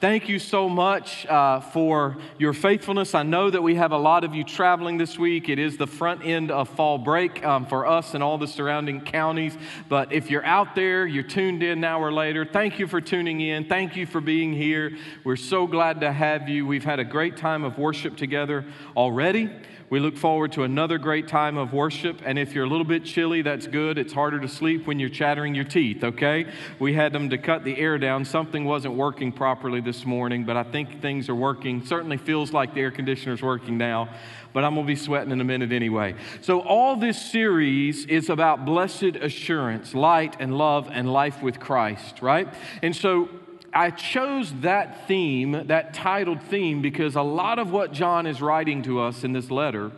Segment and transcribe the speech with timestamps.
[0.00, 3.16] Thank you so much uh, for your faithfulness.
[3.16, 5.48] I know that we have a lot of you traveling this week.
[5.48, 9.00] It is the front end of fall break um, for us and all the surrounding
[9.00, 9.58] counties.
[9.88, 13.40] But if you're out there, you're tuned in now or later, thank you for tuning
[13.40, 13.64] in.
[13.64, 14.96] Thank you for being here.
[15.24, 16.64] We're so glad to have you.
[16.64, 19.50] We've had a great time of worship together already.
[19.90, 22.20] We look forward to another great time of worship.
[22.24, 23.96] And if you're a little bit chilly, that's good.
[23.96, 26.46] It's harder to sleep when you're chattering your teeth, okay?
[26.78, 28.26] We had them to cut the air down.
[28.26, 31.86] Something wasn't working properly this morning, but I think things are working.
[31.86, 34.10] Certainly feels like the air conditioner's working now,
[34.52, 36.14] but I'm going to be sweating in a minute anyway.
[36.42, 42.20] So, all this series is about blessed assurance, light and love and life with Christ,
[42.20, 42.48] right?
[42.82, 43.28] And so,
[43.72, 48.82] I chose that theme, that titled theme, because a lot of what John is writing
[48.82, 49.92] to us in this letter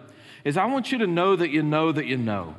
[0.45, 2.57] is I want you to know that you know that you know.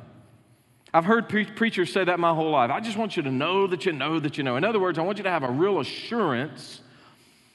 [0.94, 2.70] I've heard pre- preachers say that my whole life.
[2.70, 4.56] I just want you to know that you know that you know.
[4.56, 6.80] In other words, I want you to have a real assurance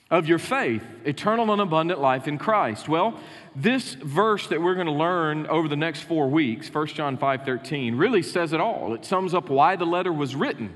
[0.09, 2.87] of your faith, eternal and abundant life in Christ.
[2.87, 3.19] Well,
[3.55, 7.43] this verse that we're going to learn over the next four weeks, 1 John 5
[7.43, 8.93] 13, really says it all.
[8.93, 10.73] It sums up why the letter was written.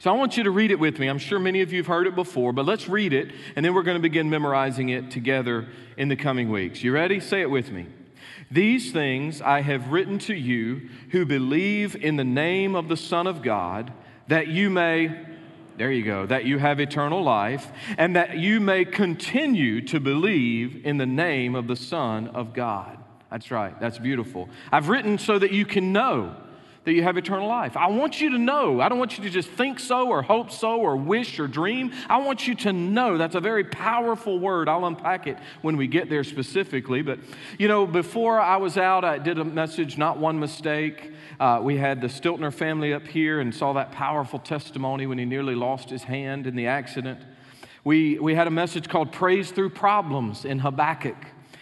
[0.00, 1.08] So I want you to read it with me.
[1.08, 3.74] I'm sure many of you have heard it before, but let's read it, and then
[3.74, 6.82] we're going to begin memorizing it together in the coming weeks.
[6.82, 7.20] You ready?
[7.20, 7.86] Say it with me.
[8.50, 13.26] These things I have written to you who believe in the name of the Son
[13.26, 13.92] of God,
[14.28, 15.14] that you may,
[15.76, 20.80] there you go, that you have eternal life, and that you may continue to believe
[20.86, 22.96] in the name of the Son of God.
[23.30, 24.48] That's right, that's beautiful.
[24.72, 26.36] I've written so that you can know
[26.84, 27.76] that you have eternal life.
[27.76, 28.80] I want you to know.
[28.80, 31.92] I don't want you to just think so or hope so or wish or dream.
[32.08, 33.18] I want you to know.
[33.18, 34.66] That's a very powerful word.
[34.66, 37.02] I'll unpack it when we get there specifically.
[37.02, 37.18] But,
[37.58, 41.12] you know, before I was out, I did a message, Not One Mistake.
[41.38, 45.26] Uh, we had the Stiltner family up here and saw that powerful testimony when he
[45.26, 47.20] nearly lost his hand in the accident.
[47.84, 51.16] We, we had a message called Praise Through Problems in Habakkuk.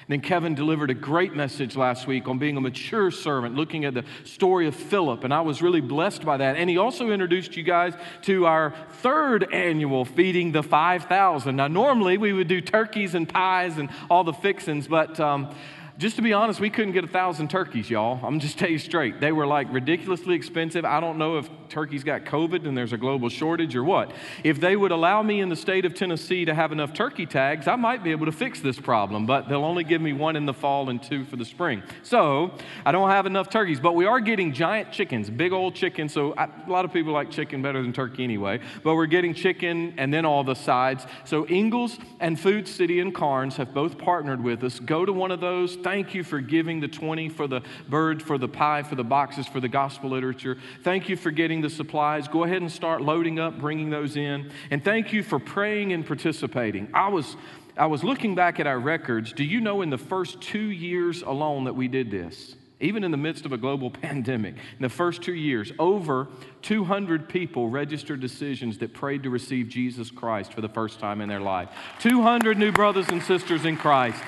[0.09, 3.93] Then Kevin delivered a great message last week on being a mature servant, looking at
[3.93, 6.57] the story of Philip, and I was really blessed by that.
[6.57, 11.57] And he also introduced you guys to our third annual Feeding the 5,000.
[11.57, 15.55] Now, normally we would do turkeys and pies and all the fixings, but um,
[15.99, 18.25] just to be honest, we couldn't get a thousand turkeys, y'all.
[18.25, 19.21] I'm just tell you straight.
[19.21, 20.85] They were like ridiculously expensive.
[20.85, 24.13] I don't know if turkeys got COVID and there's a global shortage or what.
[24.45, 27.67] If they would allow me in the state of Tennessee to have enough turkey tags,
[27.67, 30.47] I might be able to fix this problem, but they'll only give me one in
[30.47, 31.83] the fall and two for the spring.
[32.05, 32.53] So
[32.87, 36.13] I don't have enough turkeys, but we are getting giant chickens, big old chickens.
[36.13, 39.35] So I, a lot of people like chicken better than turkey anyway, but we're getting
[39.35, 41.07] chicken and then all the sides.
[41.25, 44.79] So Ingles and Food City and Carnes have both partnered with us.
[44.79, 48.37] Go to one of those Thank you for giving the 20 for the bird, for
[48.37, 50.59] the pie, for the boxes, for the gospel literature.
[50.83, 52.29] Thank you for getting the supplies.
[52.29, 54.53] Go ahead and start loading up, bringing those in.
[54.71, 56.91] And thank you for praying and participating.
[56.93, 57.37] I was.
[57.75, 59.33] I was looking back at our records.
[59.33, 62.57] Do you know in the first two years alone that we did this?
[62.81, 66.29] even in the midst of a global pandemic, in the first two years, over
[66.63, 71.29] 200 people registered decisions that prayed to receive Jesus Christ for the first time in
[71.29, 71.71] their life.
[71.99, 74.23] 200 new brothers and sisters in Christ.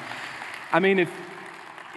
[0.73, 1.11] I mean, if,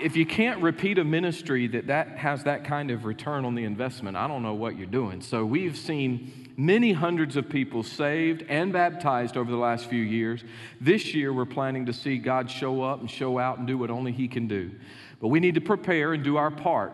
[0.01, 3.63] if you can't repeat a ministry that, that has that kind of return on the
[3.63, 5.21] investment, I don't know what you're doing.
[5.21, 10.43] So we've seen many hundreds of people saved and baptized over the last few years.
[10.81, 13.89] This year, we're planning to see God show up and show out and do what
[13.89, 14.71] only He can do.
[15.19, 16.93] But we need to prepare and do our part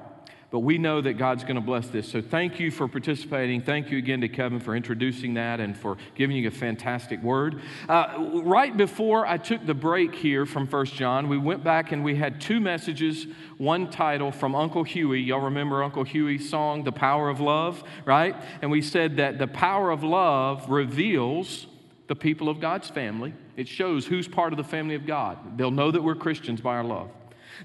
[0.51, 2.09] but we know that God's going to bless this.
[2.09, 3.61] So thank you for participating.
[3.61, 7.61] Thank you again to Kevin for introducing that and for giving you a fantastic word.
[7.87, 12.03] Uh, right before I took the break here from First John, we went back and
[12.03, 13.27] we had two messages,
[13.57, 15.21] one title from Uncle Huey.
[15.21, 18.35] Y'all remember Uncle Huey's song, The Power of Love, right?
[18.61, 21.67] And we said that the power of love reveals
[22.07, 23.33] the people of God's family.
[23.55, 25.57] It shows who's part of the family of God.
[25.57, 27.11] They'll know that we're Christians by our love.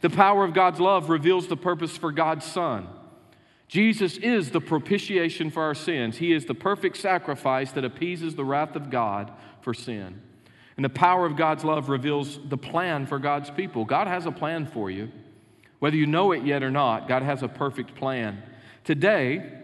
[0.01, 2.89] The power of God's love reveals the purpose for God's Son.
[3.69, 6.19] Jesus is the propitiation for our sins.
[6.19, 9.33] He is the perfect sacrifice that appeases the wrath of God
[9.63, 10.21] for sin.
[10.77, 13.85] And the power of God's love reveals the plan for God's people.
[13.85, 15.11] God has a plan for you.
[15.79, 18.43] Whether you know it yet or not, God has a perfect plan.
[18.85, 19.61] Today,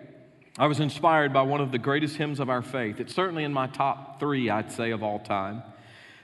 [0.59, 3.01] I was inspired by one of the greatest hymns of our faith.
[3.01, 5.63] It's certainly in my top three, I'd say, of all time.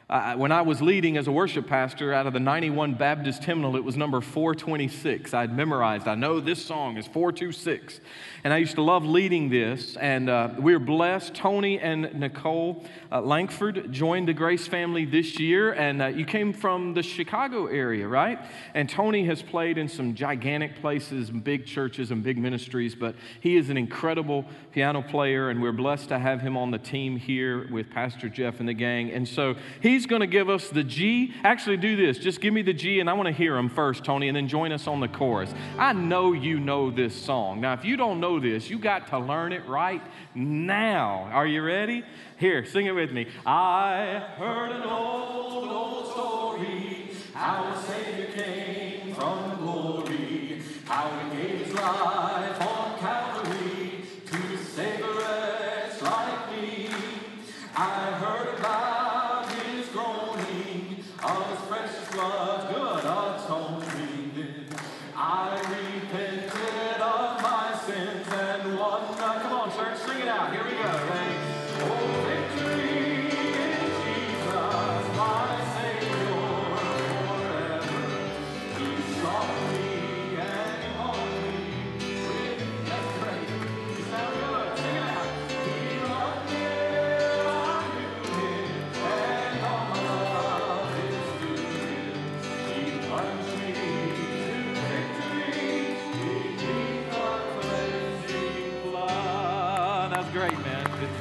[0.08, 3.74] Uh, when I was leading as a worship pastor out of the 91 Baptist hymnal,
[3.74, 5.34] it was number 426.
[5.34, 7.98] I'd memorized, I know this song is 426.
[8.44, 9.96] And I used to love leading this.
[9.96, 11.34] And uh, we are blessed.
[11.34, 15.72] Tony and Nicole uh, Langford joined the Grace family this year.
[15.72, 18.38] And uh, you came from the Chicago area, right?
[18.74, 22.94] And Tony has played in some gigantic places, big churches, and big ministries.
[22.94, 25.50] But he is an incredible piano player.
[25.50, 28.74] And we're blessed to have him on the team here with Pastor Jeff and the
[28.74, 29.10] gang.
[29.10, 29.56] And so
[29.96, 31.32] he's going to give us the G.
[31.42, 32.18] Actually, do this.
[32.18, 34.46] Just give me the G, and I want to hear him first, Tony, and then
[34.46, 35.54] join us on the chorus.
[35.78, 37.62] I know you know this song.
[37.62, 40.02] Now, if you don't know this, you got to learn it right
[40.34, 41.30] now.
[41.32, 42.04] Are you ready?
[42.36, 43.26] Here, sing it with me.
[43.46, 51.74] I heard an old, old story how Savior came from glory, how he gave his
[51.74, 52.85] life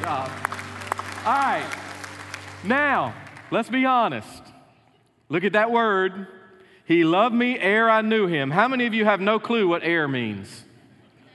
[0.05, 0.29] job.
[1.25, 1.67] All right.
[2.63, 3.15] Now,
[3.49, 4.43] let's be honest.
[5.29, 6.27] Look at that word.
[6.85, 8.51] He loved me ere I knew him.
[8.51, 10.63] How many of you have no clue what ere means?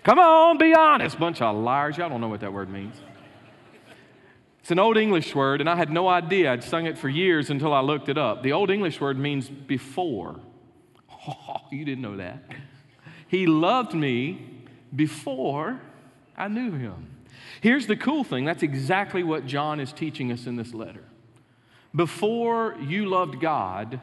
[0.05, 1.19] Come on, be honest.
[1.19, 1.99] Bunch of liars.
[1.99, 2.94] Y'all don't know what that word means.
[4.61, 6.52] It's an Old English word, and I had no idea.
[6.52, 8.44] I'd sung it for years until I looked it up.
[8.44, 10.38] The Old English word means before.
[11.26, 12.44] Oh, you didn't know that.
[13.26, 14.46] He loved me
[14.94, 15.81] before
[16.37, 17.16] I knew him.
[17.61, 21.05] Here's the cool thing that's exactly what John is teaching us in this letter.
[21.95, 24.01] Before you loved God,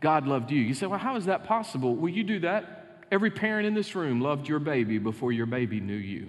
[0.00, 0.60] God loved you.
[0.60, 1.94] You say, well, how is that possible?
[1.94, 3.04] Will you do that.
[3.10, 6.28] Every parent in this room loved your baby before your baby knew you.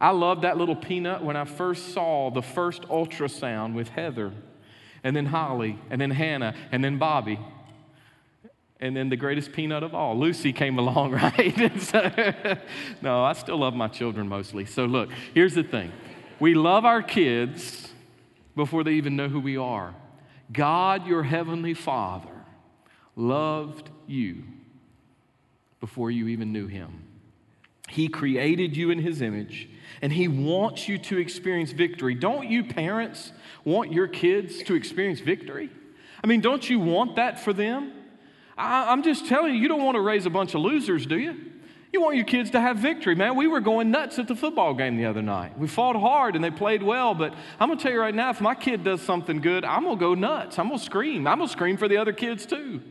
[0.00, 4.32] I loved that little peanut when I first saw the first ultrasound with Heather,
[5.02, 7.38] and then Holly, and then Hannah, and then Bobby.
[8.80, 11.72] And then the greatest peanut of all, Lucy came along, right?
[11.80, 12.10] so,
[13.02, 14.64] no, I still love my children mostly.
[14.64, 15.92] So, look, here's the thing
[16.38, 17.88] we love our kids
[18.54, 19.94] before they even know who we are.
[20.52, 22.28] God, your heavenly Father,
[23.14, 24.44] loved you
[25.80, 27.02] before you even knew him.
[27.88, 29.68] He created you in his image,
[30.02, 32.14] and he wants you to experience victory.
[32.14, 33.32] Don't you, parents,
[33.64, 35.70] want your kids to experience victory?
[36.22, 37.92] I mean, don't you want that for them?
[38.56, 41.18] I, am just telling you, you don't want to raise a bunch of losers, do
[41.18, 41.36] you?
[41.92, 43.36] You want your kids to have victory, man.
[43.36, 45.58] We were going nuts at the football game the other night.
[45.58, 48.30] We fought hard and they played well, but I'm going to tell you right now
[48.30, 50.58] if my kid does something good, I'm going to go nuts.
[50.58, 51.26] I'm going to scream.
[51.26, 52.82] I'm going to scream for the other kids too.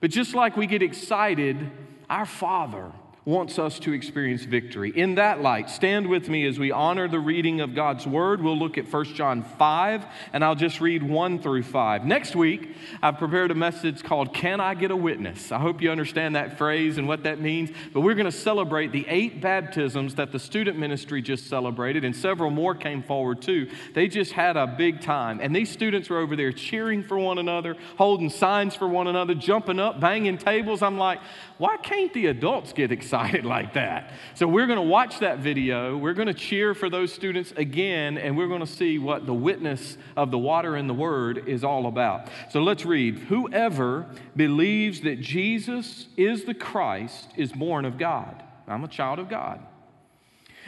[0.00, 1.70] But just like we get excited,
[2.10, 2.90] our Father
[3.24, 4.90] wants us to experience victory.
[4.90, 8.42] In that light, stand with me as we honor the reading of God's Word.
[8.42, 12.04] We'll look at 1 John 5, and I'll just read 1 through 5.
[12.04, 15.52] Next week, I've prepared a message called Can I Get a Witness?
[15.52, 17.70] I hope you understand that phrase and what that means.
[17.92, 22.16] But we're going to celebrate the eight baptisms that the student ministry just celebrated, and
[22.16, 23.70] several more came forward too.
[23.94, 25.38] They just had a big time.
[25.40, 29.36] And these students were over there cheering for one another, holding signs for one another,
[29.36, 30.82] jumping up, banging tables.
[30.82, 31.20] I'm like,
[31.62, 34.10] why can't the adults get excited like that?
[34.34, 35.96] So we're going to watch that video.
[35.96, 39.32] We're going to cheer for those students again, and we're going to see what the
[39.32, 42.26] witness of the water and the word is all about.
[42.50, 43.16] So let's read.
[43.28, 48.42] Whoever believes that Jesus is the Christ is born of God.
[48.66, 49.60] I'm a child of God.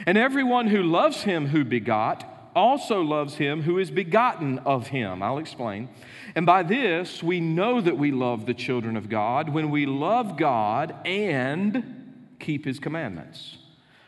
[0.05, 5.21] And everyone who loves him who begot also loves him who is begotten of him.
[5.21, 5.89] I'll explain.
[6.35, 10.37] And by this, we know that we love the children of God when we love
[10.37, 13.57] God and keep his commandments.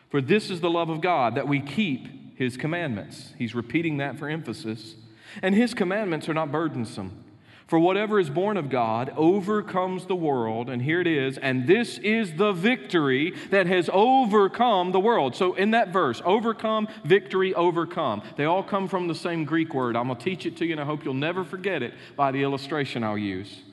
[0.09, 3.33] For this is the love of God, that we keep his commandments.
[3.37, 4.95] He's repeating that for emphasis.
[5.41, 7.23] And his commandments are not burdensome.
[7.67, 11.97] For whatever is born of God overcomes the world, and here it is, and this
[11.97, 15.35] is the victory that has overcome the world.
[15.35, 19.97] So, in that verse, overcome, victory, overcome, they all come from the same Greek word.
[19.97, 22.31] I'm going to teach it to you, and I hope you'll never forget it by
[22.31, 23.63] the illustration I'll use.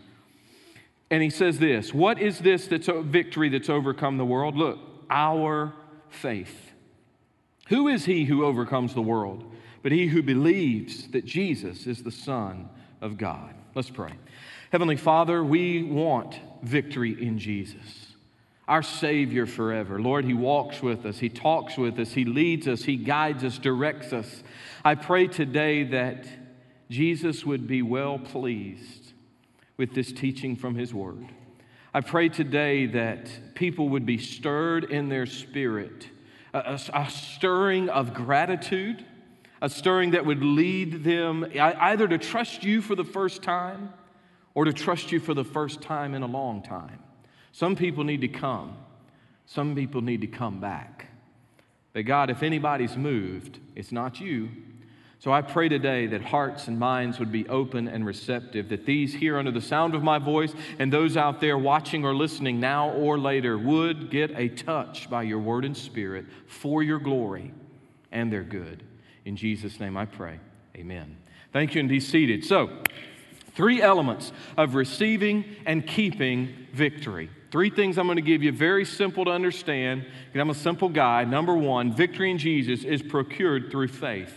[1.08, 4.56] And he says this What is this that's a victory that's overcome the world?
[4.56, 5.72] Look, our
[6.08, 6.72] faith.
[7.68, 9.44] Who is he who overcomes the world?
[9.84, 12.68] But he who believes that Jesus is the Son
[13.00, 13.54] of God.
[13.74, 14.12] Let's pray.
[14.70, 18.04] Heavenly Father, we want victory in Jesus
[18.66, 20.00] our Savior forever.
[20.00, 23.58] Lord, He walks with us, He talks with us, He leads us, He guides us,
[23.58, 24.42] directs us.
[24.84, 26.26] I pray today that
[26.88, 29.12] Jesus would be well pleased
[29.76, 31.26] with this teaching from His Word.
[31.92, 36.08] I pray today that people would be stirred in their spirit,
[36.52, 39.04] a, a, a stirring of gratitude,
[39.62, 43.92] a stirring that would lead them either to trust you for the first time
[44.54, 47.00] or to trust you for the first time in a long time.
[47.52, 48.76] Some people need to come,
[49.46, 51.06] some people need to come back.
[51.92, 54.50] But God, if anybody's moved, it's not you.
[55.20, 59.14] So I pray today that hearts and minds would be open and receptive, that these
[59.14, 62.90] here under the sound of my voice and those out there watching or listening now
[62.90, 67.54] or later would get a touch by your word and spirit for your glory
[68.12, 68.82] and their good.
[69.24, 70.38] In Jesus' name I pray.
[70.76, 71.16] Amen.
[71.52, 72.44] Thank you and be seated.
[72.44, 72.70] So,
[73.54, 77.30] three elements of receiving and keeping victory.
[77.50, 80.04] Three things I'm going to give you, very simple to understand.
[80.34, 81.22] I'm a simple guy.
[81.24, 84.34] Number one, victory in Jesus is procured through faith.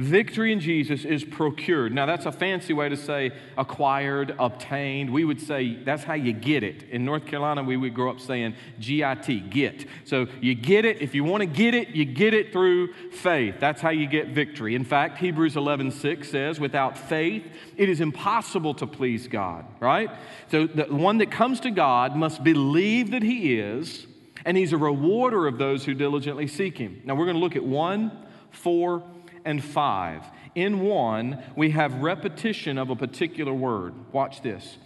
[0.00, 1.92] Victory in Jesus is procured.
[1.92, 5.10] Now, that's a fancy way to say acquired, obtained.
[5.10, 6.84] We would say that's how you get it.
[6.84, 9.84] In North Carolina, we would grow up saying GIT, get.
[10.04, 11.02] So you get it.
[11.02, 13.56] If you want to get it, you get it through faith.
[13.60, 14.74] That's how you get victory.
[14.74, 17.44] In fact, Hebrews 11 6 says, without faith,
[17.76, 20.10] it is impossible to please God, right?
[20.50, 24.06] So the one that comes to God must believe that He is,
[24.46, 27.02] and He's a rewarder of those who diligently seek Him.
[27.04, 29.02] Now, we're going to look at one, four,
[29.44, 30.24] and 5.
[30.54, 33.94] In one, we have repetition of a particular word.
[34.12, 34.78] Watch this.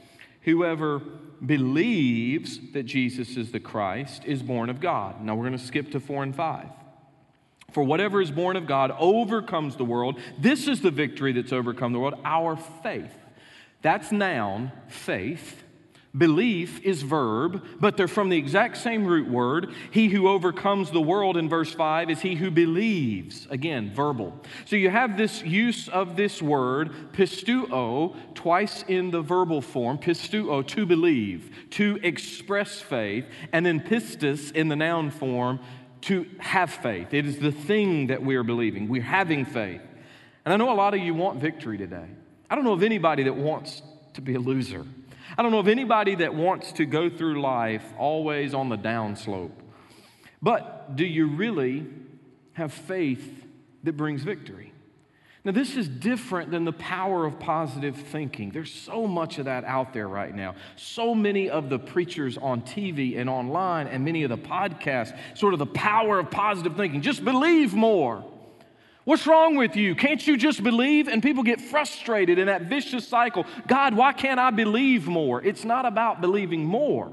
[0.43, 1.01] Whoever
[1.45, 5.23] believes that Jesus is the Christ is born of God.
[5.23, 6.69] Now we're going to skip to 4 and 5.
[7.73, 10.21] For whatever is born of God overcomes the world.
[10.39, 13.13] This is the victory that's overcome the world, our faith.
[13.83, 15.64] That's noun, faith.
[16.17, 19.75] Belief is verb, but they're from the exact same root word.
[19.91, 23.49] He who overcomes the world in verse 5 is he who believes.
[23.51, 24.33] Again, verbal.
[24.65, 30.65] So you have this use of this word, pisteuo, twice in the verbal form, pisteuo,
[30.69, 35.59] to believe, to express faith, and then pistis in the noun form,
[36.03, 37.13] to have faith.
[37.13, 38.89] It is the thing that we are believing.
[38.89, 39.81] We're having faith.
[40.45, 42.07] And I know a lot of you want victory today.
[42.49, 44.85] I don't know of anybody that wants to be a loser.
[45.37, 49.53] I don't know of anybody that wants to go through life always on the downslope.
[50.43, 51.87] But do you really
[52.53, 53.45] have faith
[53.83, 54.73] that brings victory?
[55.45, 58.51] Now, this is different than the power of positive thinking.
[58.51, 60.55] There's so much of that out there right now.
[60.77, 65.53] So many of the preachers on TV and online, and many of the podcasts, sort
[65.53, 67.03] of the power of positive thinking.
[67.03, 68.25] Just believe more.
[69.05, 69.95] What's wrong with you?
[69.95, 71.09] Can't you just believe?
[71.09, 73.45] And people get frustrated in that vicious cycle.
[73.67, 75.43] God, why can't I believe more?
[75.43, 77.13] It's not about believing more.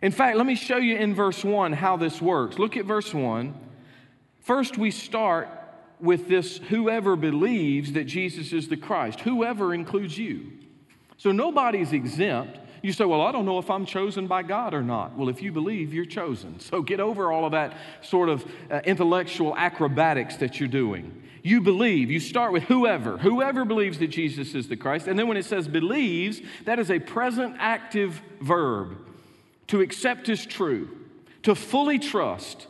[0.00, 2.58] In fact, let me show you in verse 1 how this works.
[2.58, 3.54] Look at verse 1.
[4.40, 5.48] First, we start
[6.00, 9.20] with this whoever believes that Jesus is the Christ.
[9.20, 10.52] Whoever includes you.
[11.16, 12.58] So nobody's exempt.
[12.82, 15.16] You say, Well, I don't know if I'm chosen by God or not.
[15.16, 16.60] Well, if you believe, you're chosen.
[16.60, 21.22] So get over all of that sort of uh, intellectual acrobatics that you're doing.
[21.42, 22.10] You believe.
[22.10, 23.18] You start with whoever.
[23.18, 25.06] Whoever believes that Jesus is the Christ.
[25.06, 28.98] And then when it says believes, that is a present active verb.
[29.68, 30.88] To accept is true,
[31.42, 32.66] to fully trust.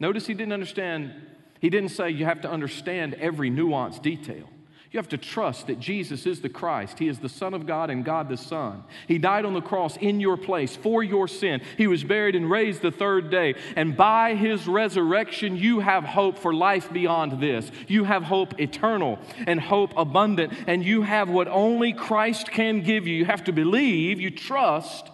[0.00, 1.12] Notice he didn't understand,
[1.60, 4.49] he didn't say you have to understand every nuanced detail.
[4.90, 6.98] You have to trust that Jesus is the Christ.
[6.98, 8.82] He is the Son of God and God the Son.
[9.06, 11.62] He died on the cross in your place for your sin.
[11.78, 13.54] He was buried and raised the third day.
[13.76, 17.70] And by his resurrection, you have hope for life beyond this.
[17.86, 20.54] You have hope eternal and hope abundant.
[20.66, 23.14] And you have what only Christ can give you.
[23.14, 25.08] You have to believe, you trust.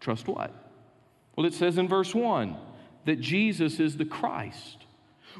[0.00, 0.50] Trust what?
[1.36, 2.56] Well, it says in verse 1
[3.04, 4.78] that Jesus is the Christ.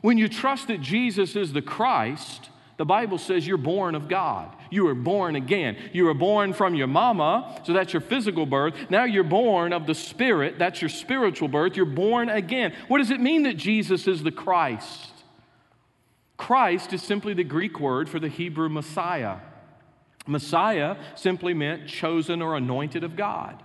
[0.02, 4.56] When you trust that Jesus is the Christ, the Bible says you're born of God.
[4.70, 5.76] You were born again.
[5.92, 8.75] You were born from your mama, so that's your physical birth.
[8.88, 11.76] Now you're born of the Spirit, that's your spiritual birth.
[11.76, 12.72] You're born again.
[12.88, 15.12] What does it mean that Jesus is the Christ?
[16.38, 19.40] Christ is simply the Greek word for the Hebrew Messiah.
[20.26, 23.62] Messiah simply meant chosen or anointed of God.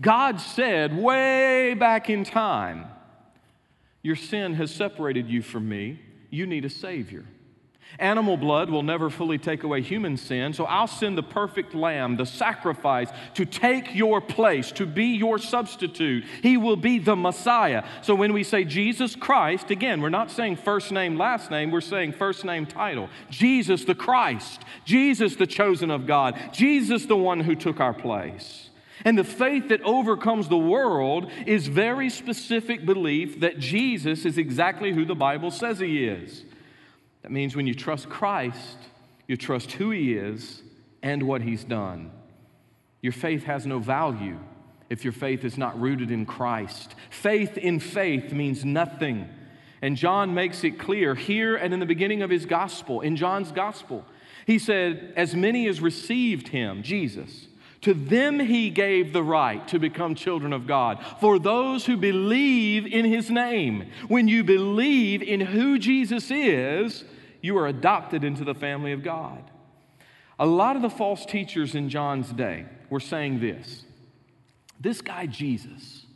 [0.00, 2.86] God said way back in time,
[4.00, 6.00] Your sin has separated you from me.
[6.30, 7.26] You need a Savior.
[7.98, 12.16] Animal blood will never fully take away human sin, so I'll send the perfect lamb,
[12.16, 16.24] the sacrifice, to take your place, to be your substitute.
[16.42, 17.84] He will be the Messiah.
[18.02, 21.80] So when we say Jesus Christ, again, we're not saying first name, last name, we're
[21.80, 23.08] saying first name, title.
[23.30, 28.70] Jesus the Christ, Jesus the chosen of God, Jesus the one who took our place.
[29.04, 34.92] And the faith that overcomes the world is very specific belief that Jesus is exactly
[34.92, 36.44] who the Bible says he is.
[37.24, 38.76] That means when you trust Christ,
[39.26, 40.62] you trust who He is
[41.02, 42.10] and what He's done.
[43.00, 44.38] Your faith has no value
[44.90, 46.94] if your faith is not rooted in Christ.
[47.08, 49.26] Faith in faith means nothing.
[49.80, 53.52] And John makes it clear here and in the beginning of his gospel, in John's
[53.52, 54.04] gospel.
[54.46, 57.46] He said, As many as received him, Jesus,
[57.80, 61.02] to them he gave the right to become children of God.
[61.20, 63.90] For those who believe in his name.
[64.08, 67.04] When you believe in who Jesus is,
[67.44, 69.50] you are adopted into the family of God.
[70.38, 73.84] A lot of the false teachers in John's day were saying this
[74.80, 76.06] this guy, Jesus,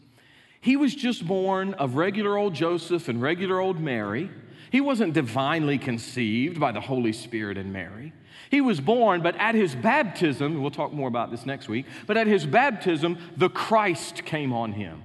[0.59, 4.31] he was just born of regular old Joseph and regular old Mary.
[4.73, 8.15] He wasn't divinely conceived by the Holy Spirit and Mary.
[8.51, 12.17] He was born, but at his baptism, we'll talk more about this next week, but
[12.17, 15.05] at his baptism, the Christ came on him,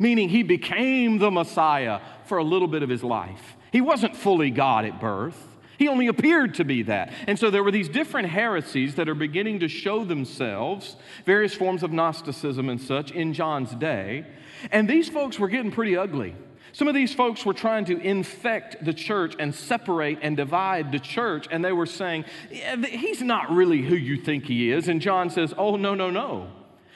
[0.00, 3.56] meaning he became the Messiah for a little bit of his life.
[3.72, 5.46] He wasn't fully God at birth.
[5.80, 7.10] He only appeared to be that.
[7.26, 10.94] And so there were these different heresies that are beginning to show themselves,
[11.24, 14.26] various forms of Gnosticism and such, in John's day.
[14.70, 16.36] And these folks were getting pretty ugly.
[16.72, 20.98] Some of these folks were trying to infect the church and separate and divide the
[20.98, 24.86] church, and they were saying, yeah, He's not really who you think he is.
[24.86, 26.52] And John says, Oh, no, no, no.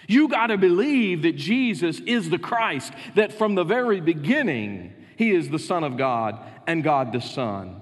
[0.07, 5.31] You got to believe that Jesus is the Christ, that from the very beginning, he
[5.31, 7.81] is the Son of God and God the Son.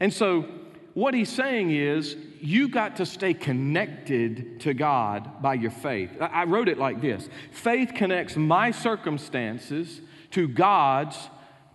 [0.00, 0.46] And so,
[0.94, 6.10] what he's saying is, you got to stay connected to God by your faith.
[6.20, 10.00] I wrote it like this faith connects my circumstances
[10.32, 11.16] to God's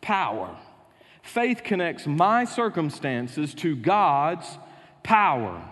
[0.02, 0.58] power.
[1.22, 4.46] Faith connects my circumstances to God's
[5.04, 5.64] power.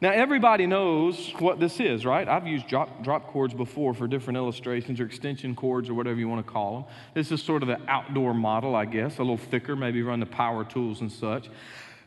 [0.00, 2.26] Now, everybody knows what this is, right?
[2.26, 6.28] I've used drop, drop cords before for different illustrations or extension cords or whatever you
[6.28, 6.84] want to call them.
[7.14, 10.26] This is sort of the outdoor model, I guess, a little thicker, maybe run the
[10.26, 11.48] power tools and such.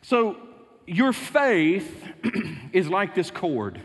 [0.05, 0.37] So,
[0.85, 2.07] your faith
[2.73, 3.81] is like this cord.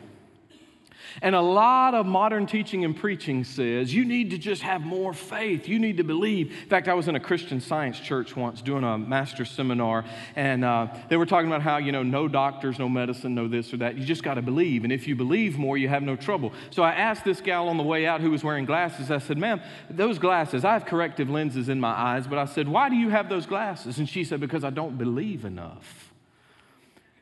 [1.22, 5.12] And a lot of modern teaching and preaching says you need to just have more
[5.12, 5.66] faith.
[5.66, 6.50] You need to believe.
[6.50, 10.04] In fact, I was in a Christian science church once doing a master seminar,
[10.36, 13.72] and uh, they were talking about how, you know, no doctors, no medicine, no this
[13.72, 13.96] or that.
[13.96, 14.84] You just got to believe.
[14.84, 16.52] And if you believe more, you have no trouble.
[16.70, 19.38] So I asked this gal on the way out who was wearing glasses, I said,
[19.38, 22.96] ma'am, those glasses, I have corrective lenses in my eyes, but I said, why do
[22.96, 23.98] you have those glasses?
[23.98, 26.09] And she said, because I don't believe enough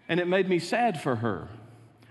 [0.08, 1.48] and it made me sad for her.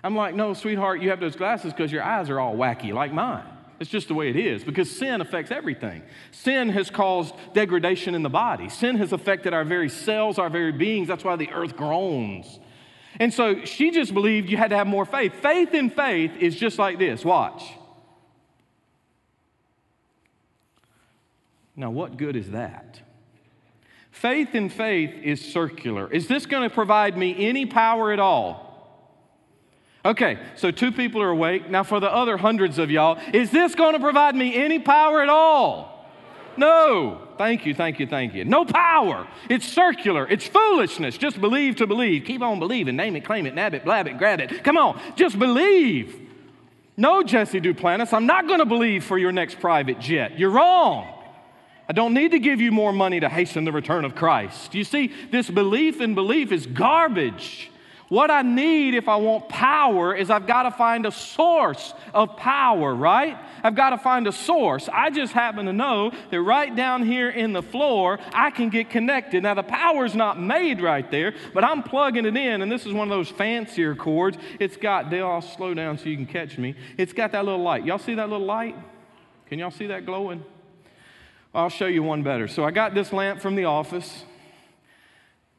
[0.04, 3.12] I'm like, no, sweetheart, you have those glasses because your eyes are all wacky like
[3.12, 3.46] mine.
[3.80, 6.02] It's just the way it is because sin affects everything.
[6.32, 8.70] Sin has caused degradation in the body.
[8.70, 11.08] Sin has affected our very cells, our very beings.
[11.08, 12.60] That's why the earth groans.
[13.20, 15.34] And so she just believed you had to have more faith.
[15.42, 17.24] Faith in faith is just like this.
[17.26, 17.64] Watch.
[21.76, 23.02] Now, what good is that?
[24.20, 26.12] Faith in faith is circular.
[26.12, 28.66] Is this going to provide me any power at all?
[30.04, 31.70] Okay, so two people are awake.
[31.70, 35.22] Now, for the other hundreds of y'all, is this going to provide me any power
[35.22, 36.04] at all?
[36.58, 37.28] No.
[37.38, 38.44] Thank you, thank you, thank you.
[38.44, 39.28] No power.
[39.52, 40.28] It's circular.
[40.28, 41.16] It's foolishness.
[41.16, 42.24] Just believe to believe.
[42.26, 42.96] Keep on believing.
[42.96, 44.64] Name it, claim it, nab it, blab it, grab it.
[44.64, 46.20] Come on, just believe.
[46.98, 50.40] No, Jesse Duplantis, I'm not going to believe for your next private jet.
[50.40, 51.14] You're wrong.
[51.90, 54.76] I don't need to give you more money to hasten the return of Christ.
[54.76, 57.72] You see, this belief in belief is garbage.
[58.10, 62.38] What I need if I want power is I've got to find a source of
[62.38, 63.38] power, right?
[63.64, 64.88] I've got to find a source.
[64.92, 68.90] I just happen to know that right down here in the floor, I can get
[68.90, 69.44] connected.
[69.44, 72.94] Now, the power's not made right there, but I'm plugging it in, and this is
[72.94, 74.38] one of those fancier cords.
[74.58, 76.76] It's got, Dale, I'll slow down so you can catch me.
[76.98, 77.86] It's got that little light.
[77.86, 78.76] Y'all see that little light?
[79.48, 80.46] Can y'all see that glowing?
[81.58, 82.48] I'll show you one better.
[82.48, 84.26] So I got this lamp from the office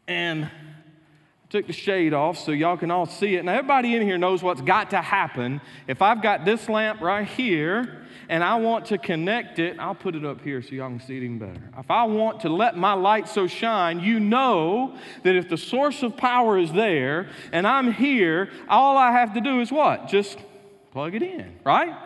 [0.07, 0.49] and
[1.51, 3.45] took the shade off so y'all can all see it.
[3.45, 5.61] Now, everybody in here knows what's got to happen.
[5.89, 10.15] If I've got this lamp right here and I want to connect it, I'll put
[10.15, 11.69] it up here so y'all can see it even better.
[11.77, 16.05] If I want to let my light so shine, you know that if the source
[16.05, 20.07] of power is there and I'm here, all I have to do is what?
[20.07, 20.39] Just
[20.93, 21.97] plug it in, right?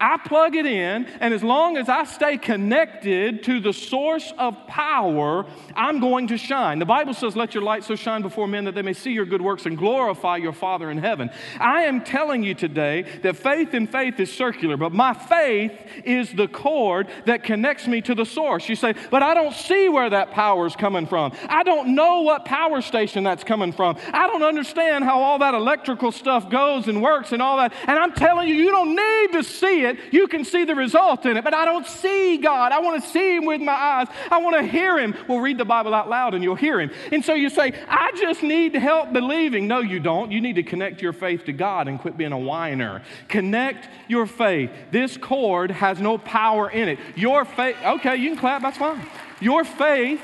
[0.00, 4.54] I plug it in, and as long as I stay connected to the source of
[4.68, 6.78] power, I'm going to shine.
[6.78, 9.26] The Bible says, Let your light so shine before men that they may see your
[9.26, 11.30] good works and glorify your Father in heaven.
[11.58, 15.72] I am telling you today that faith in faith is circular, but my faith
[16.04, 18.68] is the cord that connects me to the source.
[18.68, 21.32] You say, But I don't see where that power is coming from.
[21.48, 23.96] I don't know what power station that's coming from.
[24.12, 27.72] I don't understand how all that electrical stuff goes and works and all that.
[27.88, 30.74] And I'm telling you, you don't need to see it it, you can see the
[30.74, 31.44] result in it.
[31.44, 32.72] But I don't see God.
[32.72, 34.08] I want to see Him with my eyes.
[34.30, 35.14] I want to hear Him.
[35.26, 36.90] Well, read the Bible out loud and you'll hear Him.
[37.12, 39.66] And so you say, I just need help believing.
[39.66, 40.30] No, you don't.
[40.30, 43.02] You need to connect your faith to God and quit being a whiner.
[43.28, 44.70] Connect your faith.
[44.90, 46.98] This cord has no power in it.
[47.16, 49.04] Your faith, okay, you can clap, that's fine.
[49.40, 50.20] Your faith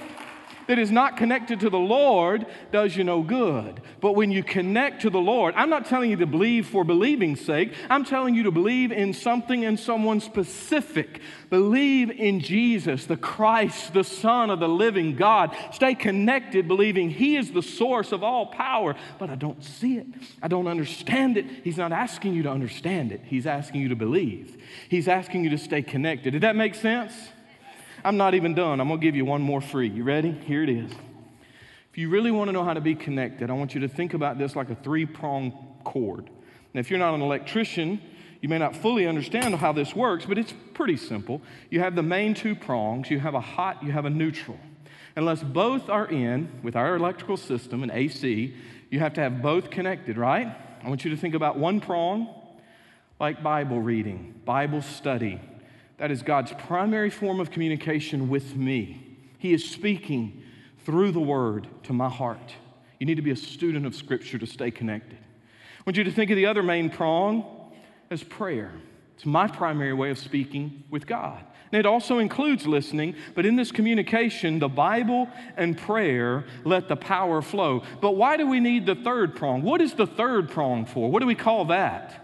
[0.68, 3.81] that is not connected to the Lord does you no good.
[4.00, 7.40] But when you connect to the Lord, I'm not telling you to believe for believing's
[7.40, 7.74] sake.
[7.90, 11.20] I'm telling you to believe in something and someone specific.
[11.50, 15.57] Believe in Jesus, the Christ, the Son of the living God.
[15.72, 18.94] Stay connected, believing He is the source of all power.
[19.18, 20.07] But I don't see it.
[20.42, 21.46] I don't understand it.
[21.62, 23.20] He's not asking you to understand it.
[23.24, 24.61] He's asking you to believe.
[24.88, 26.33] He's asking you to stay connected.
[26.33, 27.14] Did that make sense?
[28.04, 28.80] I'm not even done.
[28.80, 29.88] I'm going to give you one more free.
[29.88, 30.30] You ready?
[30.30, 30.92] Here it is.
[31.90, 34.12] If you really want to know how to be connected, I want you to think
[34.12, 36.28] about this like a three pronged cord.
[36.74, 38.02] Now, if you're not an electrician,
[38.42, 41.40] you may not fully understand how this works, but it's pretty simple.
[41.70, 44.58] You have the main two prongs, you have a hot, you have a neutral.
[45.16, 48.54] Unless both are in with our electrical system and AC,
[48.90, 50.54] you have to have both connected, right?
[50.82, 52.28] I want you to think about one prong
[53.18, 55.40] like Bible reading, Bible study,
[55.98, 59.18] that is God's primary form of communication with me.
[59.38, 60.42] He is speaking
[60.85, 62.54] through the word to my heart.
[62.98, 65.18] You need to be a student of Scripture to stay connected.
[65.18, 67.44] I want you to think of the other main prong
[68.11, 68.72] as prayer.
[69.16, 71.44] It's my primary way of speaking with God.
[71.72, 76.96] And it also includes listening, but in this communication, the Bible and prayer let the
[76.96, 77.83] power flow.
[78.00, 79.62] But why do we need the third prong?
[79.62, 81.11] What is the third prong for?
[81.11, 82.23] What do we call that?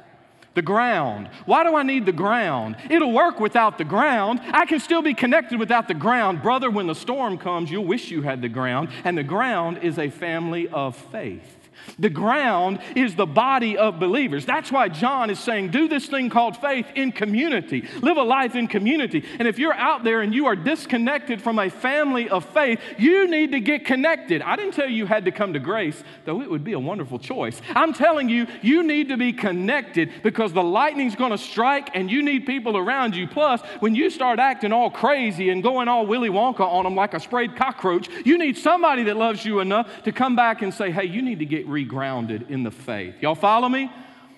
[0.54, 1.28] The ground.
[1.46, 2.76] Why do I need the ground?
[2.90, 4.40] It'll work without the ground.
[4.52, 6.42] I can still be connected without the ground.
[6.42, 8.88] Brother, when the storm comes, you'll wish you had the ground.
[9.04, 11.60] And the ground is a family of faith.
[11.98, 14.46] The ground is the body of believers.
[14.46, 17.88] That's why John is saying, do this thing called faith in community.
[18.00, 19.24] Live a life in community.
[19.38, 23.28] And if you're out there and you are disconnected from a family of faith, you
[23.28, 24.42] need to get connected.
[24.42, 26.78] I didn't tell you you had to come to grace, though it would be a
[26.78, 27.60] wonderful choice.
[27.70, 32.10] I'm telling you, you need to be connected because the lightning's going to strike and
[32.10, 33.26] you need people around you.
[33.26, 37.14] Plus, when you start acting all crazy and going all Willy Wonka on them like
[37.14, 40.90] a sprayed cockroach, you need somebody that loves you enough to come back and say,
[40.90, 43.14] hey, you need to get regrounded in the faith.
[43.20, 43.90] Y'all follow me?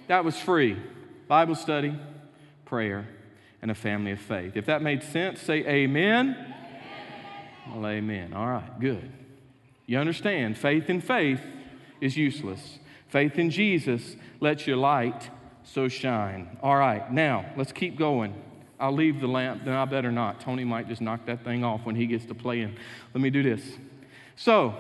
[0.09, 0.77] That was free.
[1.27, 1.99] Bible study,
[2.65, 3.09] prayer,
[3.61, 4.57] and a family of faith.
[4.57, 6.37] If that made sense, say amen.
[6.37, 6.55] amen.
[7.75, 8.33] Well, amen.
[8.35, 9.11] All right, good.
[9.87, 11.41] You understand, faith in faith
[12.01, 12.79] is useless.
[13.09, 15.31] Faith in Jesus lets your light
[15.65, 16.57] so shine.
[16.63, 18.35] All right, now let's keep going.
[18.81, 20.41] I'll leave the lamp, then I better not.
[20.41, 22.77] Tony might just knock that thing off when he gets to playing.
[23.15, 23.63] Let me do this.
[24.35, 24.75] So,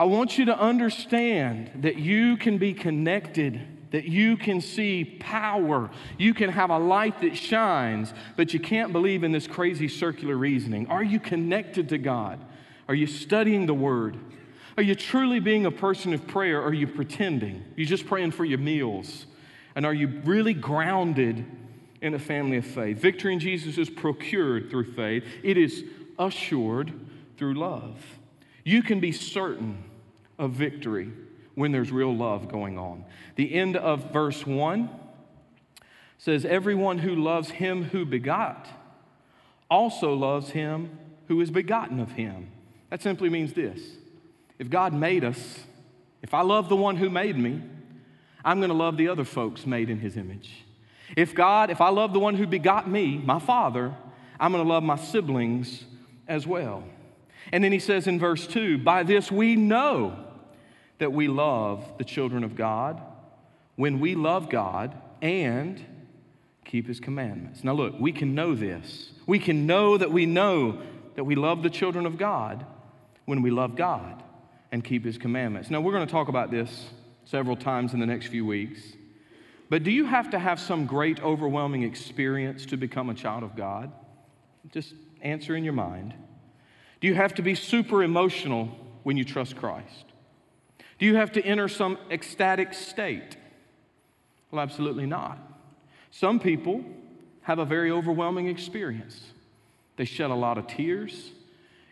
[0.00, 3.60] I want you to understand that you can be connected,
[3.90, 8.94] that you can see power, you can have a light that shines, but you can't
[8.94, 10.86] believe in this crazy circular reasoning.
[10.86, 12.42] Are you connected to God?
[12.88, 14.16] Are you studying the Word?
[14.78, 16.62] Are you truly being a person of prayer?
[16.62, 17.56] Are you pretending?
[17.56, 19.26] You're you just praying for your meals?
[19.74, 21.44] And are you really grounded
[22.00, 22.96] in a family of faith?
[22.96, 25.84] Victory in Jesus is procured through faith, it is
[26.18, 26.90] assured
[27.36, 28.02] through love.
[28.64, 29.89] You can be certain
[30.40, 31.12] of victory
[31.54, 33.04] when there's real love going on.
[33.36, 34.88] The end of verse 1
[36.18, 38.66] says, Everyone who loves him who begot
[39.70, 40.98] also loves him
[41.28, 42.50] who is begotten of him.
[42.88, 43.80] That simply means this
[44.58, 45.60] if God made us,
[46.22, 47.62] if I love the one who made me,
[48.44, 50.64] I'm going to love the other folks made in his image.
[51.16, 53.94] If God, if I love the one who begot me, my father,
[54.38, 55.84] I'm going to love my siblings
[56.26, 56.84] as well.
[57.52, 60.29] And then he says in verse 2 By this we know
[61.00, 63.02] that we love the children of God
[63.74, 65.84] when we love God and
[66.64, 67.64] keep his commandments.
[67.64, 69.10] Now, look, we can know this.
[69.26, 70.80] We can know that we know
[71.16, 72.64] that we love the children of God
[73.24, 74.22] when we love God
[74.70, 75.70] and keep his commandments.
[75.70, 76.90] Now, we're going to talk about this
[77.24, 78.80] several times in the next few weeks.
[79.70, 83.56] But do you have to have some great, overwhelming experience to become a child of
[83.56, 83.90] God?
[84.70, 86.12] Just answer in your mind.
[87.00, 88.66] Do you have to be super emotional
[89.02, 90.09] when you trust Christ?
[91.00, 93.38] Do you have to enter some ecstatic state?
[94.50, 95.38] Well, absolutely not.
[96.10, 96.84] Some people
[97.42, 99.32] have a very overwhelming experience.
[99.96, 101.30] They shed a lot of tears.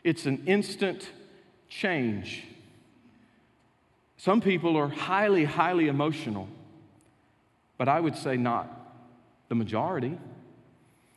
[0.05, 1.09] It's an instant
[1.71, 2.44] change.
[4.18, 6.47] Some people are highly, highly emotional,
[7.79, 8.68] but I would say not
[9.49, 10.18] the majority.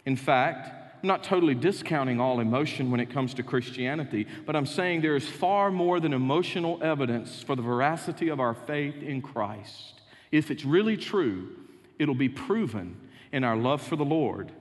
[0.06, 4.68] In fact, I'm not totally discounting all emotion when it comes to Christianity, but I'm
[4.68, 9.22] saying there is far more than emotional evidence for the veracity of our faith in
[9.22, 10.02] Christ.
[10.32, 11.56] If it's really true,
[11.98, 12.98] it'll be proven
[13.32, 14.52] in our love for the Lord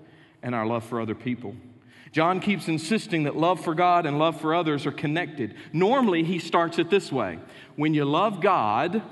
[0.43, 1.55] and our love for other people.
[2.11, 5.55] John keeps insisting that love for God and love for others are connected.
[5.73, 7.39] Normally, he starts it this way
[7.77, 9.03] when you love God,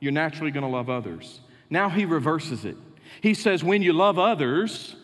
[0.00, 1.40] you're naturally going to love others.
[1.70, 2.76] Now he reverses it.
[3.20, 4.96] He says, when you love others,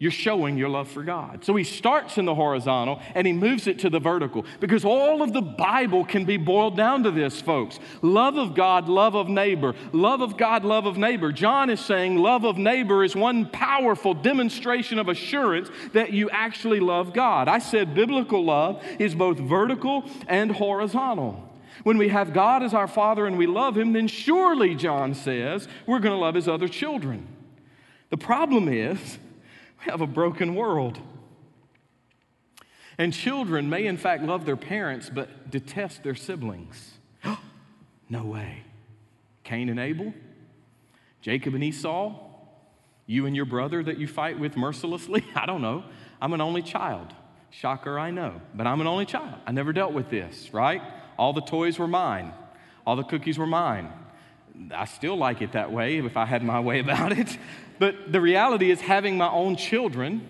[0.00, 1.44] you're showing your love for God.
[1.44, 5.20] So he starts in the horizontal and he moves it to the vertical because all
[5.20, 7.78] of the Bible can be boiled down to this, folks.
[8.00, 9.74] Love of God, love of neighbor.
[9.92, 11.30] Love of God, love of neighbor.
[11.32, 16.80] John is saying love of neighbor is one powerful demonstration of assurance that you actually
[16.80, 17.46] love God.
[17.46, 21.46] I said biblical love is both vertical and horizontal.
[21.82, 25.68] When we have God as our Father and we love Him, then surely, John says,
[25.86, 27.26] we're going to love His other children.
[28.08, 29.18] The problem is,
[29.80, 30.98] we have a broken world.
[32.98, 36.98] And children may, in fact, love their parents but detest their siblings.
[38.10, 38.64] no way.
[39.42, 40.12] Cain and Abel,
[41.22, 42.14] Jacob and Esau,
[43.06, 45.24] you and your brother that you fight with mercilessly.
[45.34, 45.84] I don't know.
[46.20, 47.14] I'm an only child.
[47.50, 48.40] Shocker, I know.
[48.54, 49.34] But I'm an only child.
[49.46, 50.82] I never dealt with this, right?
[51.18, 52.32] All the toys were mine,
[52.86, 53.92] all the cookies were mine.
[54.74, 57.38] I still like it that way if I had my way about it.
[57.78, 60.28] But the reality is, having my own children,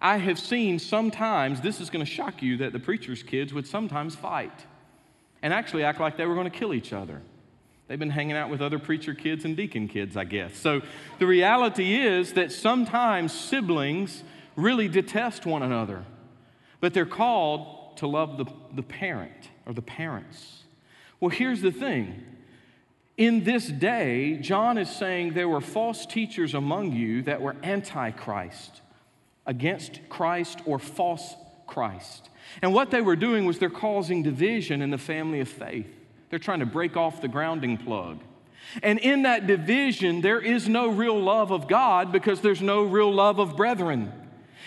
[0.00, 3.66] I have seen sometimes, this is going to shock you, that the preacher's kids would
[3.66, 4.66] sometimes fight
[5.42, 7.20] and actually act like they were going to kill each other.
[7.88, 10.56] They've been hanging out with other preacher kids and deacon kids, I guess.
[10.56, 10.82] So
[11.18, 14.22] the reality is that sometimes siblings
[14.56, 16.04] really detest one another,
[16.80, 20.64] but they're called to love the, the parent or the parents.
[21.18, 22.24] Well, here's the thing
[23.18, 28.80] in this day, John is saying there were false teachers among you that were antichrist,
[29.44, 31.34] against Christ or false
[31.66, 32.30] Christ.
[32.62, 35.88] And what they were doing was they're causing division in the family of faith.
[36.30, 38.20] They're trying to break off the grounding plug.
[38.82, 43.12] And in that division, there is no real love of God because there's no real
[43.12, 44.12] love of brethren.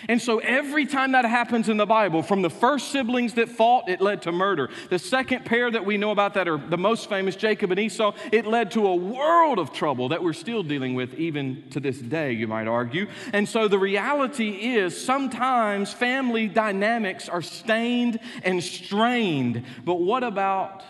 [0.08, 3.88] And so every time that happens in the Bible, from the first siblings that fought,
[3.88, 4.70] it led to murder.
[4.90, 8.12] The second pair that we know about that are the most famous, Jacob and Esau,
[8.32, 11.98] it led to a world of trouble that we're still dealing with even to this
[11.98, 13.06] day, you might argue.
[13.32, 19.64] And so the reality is sometimes family dynamics are stained and strained.
[19.84, 20.82] But what about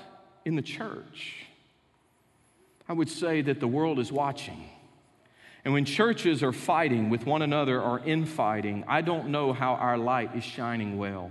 [0.44, 1.36] in the church?
[2.88, 4.68] I would say that the world is watching.
[5.64, 9.96] And when churches are fighting with one another or infighting, I don't know how our
[9.96, 11.30] light is shining well.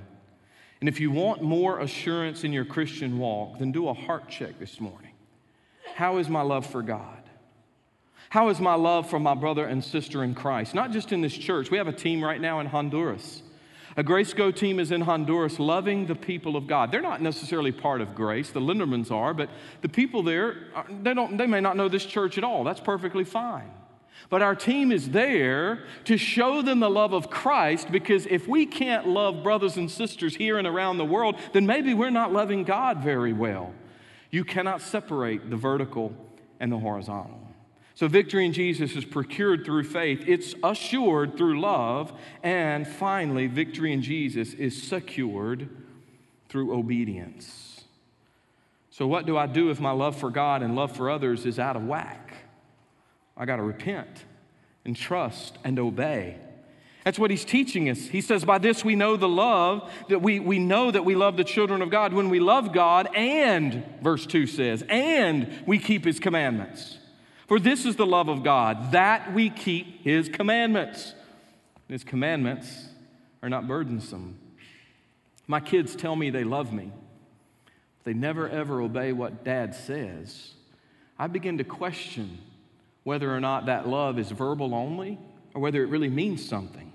[0.80, 4.58] And if you want more assurance in your Christian walk, then do a heart check
[4.60, 5.12] this morning.
[5.96, 7.18] How is my love for God?
[8.30, 10.74] How is my love for my brother and sister in Christ?
[10.74, 11.70] Not just in this church.
[11.70, 13.44] We have a team right now in Honduras.
[13.98, 16.92] A Grace Go team is in Honduras loving the people of God.
[16.94, 19.50] They're not necessarily part of Grace, the Lindermans are, but
[19.82, 22.64] the people there, uh, they, don't, they may not know this church at all.
[22.64, 23.70] That's perfectly fine.
[24.30, 28.66] But our team is there to show them the love of Christ because if we
[28.66, 32.64] can't love brothers and sisters here and around the world, then maybe we're not loving
[32.64, 33.74] God very well.
[34.30, 36.14] You cannot separate the vertical
[36.60, 37.40] and the horizontal.
[37.96, 43.94] So, victory in Jesus is procured through faith, it's assured through love, and finally, victory
[43.94, 45.70] in Jesus is secured
[46.50, 47.84] through obedience.
[48.90, 51.60] So, what do I do if my love for God and love for others is
[51.60, 52.31] out of whack?
[53.36, 54.26] I got to repent
[54.86, 56.38] and trust and obey.
[57.04, 58.00] That's what he's teaching us.
[58.00, 61.36] He says, By this we know the love, that we, we know that we love
[61.36, 66.06] the children of God when we love God, and, verse 2 says, and we keep
[66.06, 67.00] his commandments.
[67.48, 71.14] For this is the love of God, that we keep his commandments.
[71.90, 72.88] His commandments
[73.42, 74.38] are not burdensome.
[75.48, 76.92] My kids tell me they love me.
[78.04, 80.54] They never ever obey what dad says.
[81.20, 82.38] I begin to question
[83.04, 85.20] whether or not that love is verbal only
[85.54, 86.92] or whether it really means something.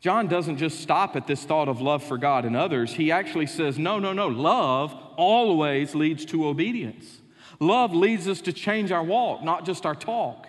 [0.00, 2.94] John doesn't just stop at this thought of love for God and others.
[2.94, 4.28] He actually says, no, no, no.
[4.28, 7.20] Love always leads to obedience.
[7.58, 10.46] Love leads us to change our walk, not just our talk.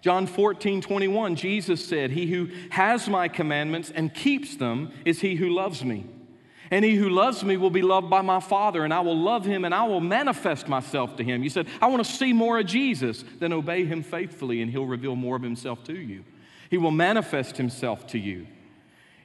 [0.00, 5.36] John 14, 21, Jesus said, He who has my commandments and keeps them is he
[5.36, 6.06] who loves me.
[6.72, 9.44] And he who loves me will be loved by my Father, and I will love
[9.44, 11.44] him and I will manifest myself to him.
[11.44, 13.26] You said, I want to see more of Jesus.
[13.38, 16.24] Then obey him faithfully, and he'll reveal more of himself to you.
[16.70, 18.46] He will manifest himself to you.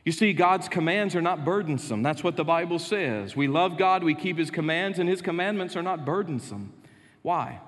[0.04, 2.04] You see, God's commands are not burdensome.
[2.04, 3.34] That's what the Bible says.
[3.34, 6.74] We love God, we keep his commands, and his commandments are not burdensome.
[7.22, 7.62] Why?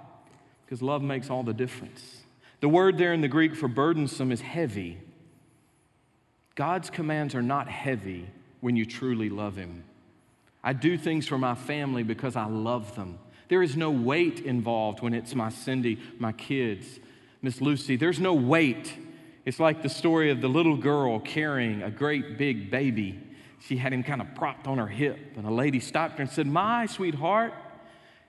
[0.65, 2.23] Because love makes all the difference.
[2.59, 4.97] The word there in the Greek for burdensome is heavy.
[6.55, 8.27] God's commands are not heavy
[8.61, 9.83] when you truly love him.
[10.63, 13.19] I do things for my family because I love them.
[13.47, 16.99] There is no weight involved when it's my Cindy, my kids,
[17.41, 17.95] Miss Lucy.
[17.95, 18.93] There's no weight.
[19.45, 23.19] It's like the story of the little girl carrying a great big baby.
[23.59, 26.31] She had him kind of propped on her hip, and a lady stopped her and
[26.31, 27.53] said, My sweetheart,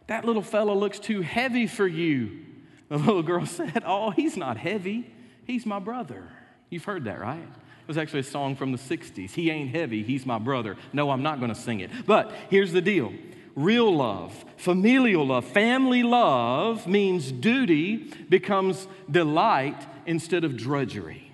[0.07, 2.47] that little fellow looks too heavy for you.
[2.89, 5.13] The little girl said, Oh, he's not heavy.
[5.45, 6.29] He's my brother.
[6.71, 7.49] You've heard that, right?
[7.91, 9.33] Was actually a song from the 60s.
[9.33, 10.77] He ain't heavy, he's my brother.
[10.93, 11.91] No, I'm not going to sing it.
[12.07, 13.13] But here's the deal
[13.57, 17.97] real love, familial love, family love means duty
[18.29, 21.33] becomes delight instead of drudgery.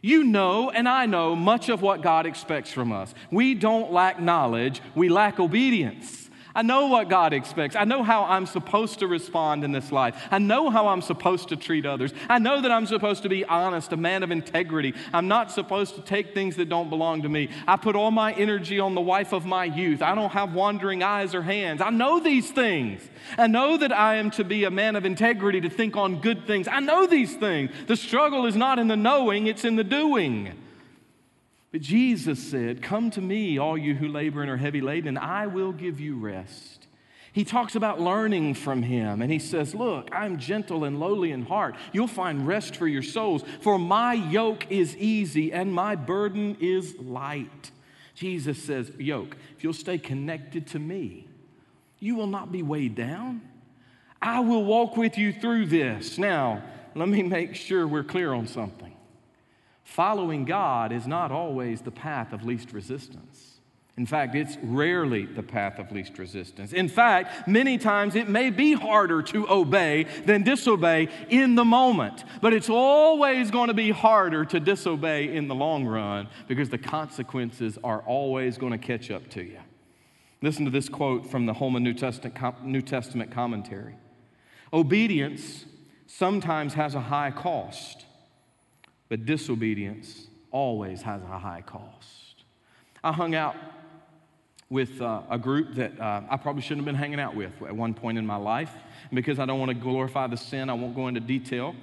[0.00, 3.14] You know, and I know much of what God expects from us.
[3.30, 6.27] We don't lack knowledge, we lack obedience.
[6.58, 7.76] I know what God expects.
[7.76, 10.16] I know how I'm supposed to respond in this life.
[10.28, 12.12] I know how I'm supposed to treat others.
[12.28, 14.92] I know that I'm supposed to be honest, a man of integrity.
[15.12, 17.50] I'm not supposed to take things that don't belong to me.
[17.68, 20.02] I put all my energy on the wife of my youth.
[20.02, 21.80] I don't have wandering eyes or hands.
[21.80, 23.08] I know these things.
[23.38, 26.44] I know that I am to be a man of integrity, to think on good
[26.48, 26.66] things.
[26.66, 27.70] I know these things.
[27.86, 30.56] The struggle is not in the knowing, it's in the doing.
[31.70, 35.18] But Jesus said, Come to me, all you who labor and are heavy laden, and
[35.18, 36.86] I will give you rest.
[37.32, 41.44] He talks about learning from him, and he says, Look, I'm gentle and lowly in
[41.44, 41.76] heart.
[41.92, 46.98] You'll find rest for your souls, for my yoke is easy and my burden is
[46.98, 47.70] light.
[48.14, 51.28] Jesus says, Yoke, if you'll stay connected to me,
[52.00, 53.42] you will not be weighed down.
[54.20, 56.18] I will walk with you through this.
[56.18, 58.87] Now, let me make sure we're clear on something.
[59.98, 63.58] Following God is not always the path of least resistance.
[63.96, 66.72] In fact, it's rarely the path of least resistance.
[66.72, 72.22] In fact, many times it may be harder to obey than disobey in the moment,
[72.40, 76.78] but it's always going to be harder to disobey in the long run because the
[76.78, 79.58] consequences are always going to catch up to you.
[80.42, 83.96] Listen to this quote from the Holman New Testament, New Testament commentary
[84.72, 85.64] Obedience
[86.06, 88.04] sometimes has a high cost
[89.08, 92.44] but disobedience always has a high cost.
[93.02, 93.56] I hung out
[94.70, 97.74] with uh, a group that uh, I probably shouldn't have been hanging out with at
[97.74, 98.72] one point in my life.
[99.10, 101.74] And because I don't want to glorify the sin, I won't go into detail.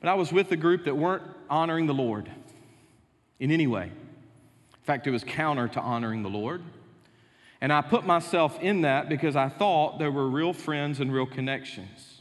[0.00, 2.30] But I was with a group that weren't honoring the Lord
[3.38, 3.84] in any way.
[3.84, 6.62] In fact, it was counter to honoring the Lord.
[7.60, 11.26] And I put myself in that because I thought there were real friends and real
[11.26, 12.13] connections.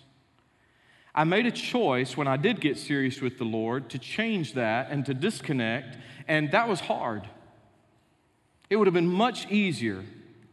[1.15, 4.89] I made a choice when I did get serious with the Lord to change that
[4.89, 5.97] and to disconnect,
[6.27, 7.27] and that was hard.
[8.69, 10.03] It would have been much easier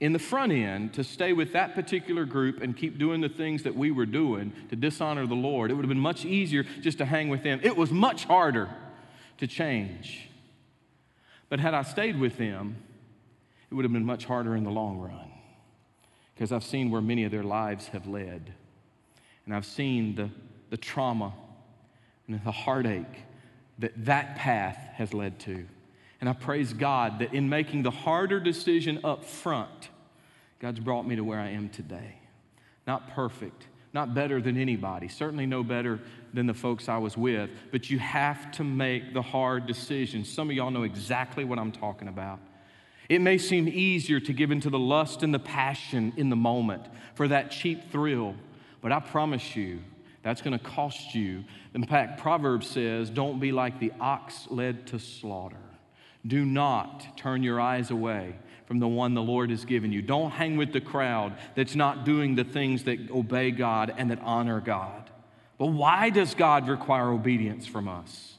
[0.00, 3.62] in the front end to stay with that particular group and keep doing the things
[3.62, 5.70] that we were doing to dishonor the Lord.
[5.70, 7.60] It would have been much easier just to hang with them.
[7.62, 8.68] It was much harder
[9.38, 10.28] to change.
[11.48, 12.76] But had I stayed with them,
[13.70, 15.30] it would have been much harder in the long run
[16.34, 18.54] because I've seen where many of their lives have led.
[19.44, 20.30] And I've seen the
[20.70, 21.34] the trauma
[22.26, 23.24] and the heartache
[23.78, 25.66] that that path has led to.
[26.20, 29.88] And I praise God that in making the harder decision up front,
[30.60, 32.18] God's brought me to where I am today.
[32.86, 36.00] Not perfect, not better than anybody, certainly no better
[36.34, 40.30] than the folks I was with, but you have to make the hard decisions.
[40.30, 42.38] Some of y'all know exactly what I'm talking about.
[43.08, 46.84] It may seem easier to give into the lust and the passion in the moment
[47.14, 48.36] for that cheap thrill,
[48.80, 49.80] but I promise you,
[50.22, 51.44] that's going to cost you.
[51.74, 55.56] In fact, Proverbs says, Don't be like the ox led to slaughter.
[56.26, 58.34] Do not turn your eyes away
[58.66, 60.02] from the one the Lord has given you.
[60.02, 64.20] Don't hang with the crowd that's not doing the things that obey God and that
[64.22, 65.10] honor God.
[65.58, 68.34] But why does God require obedience from us?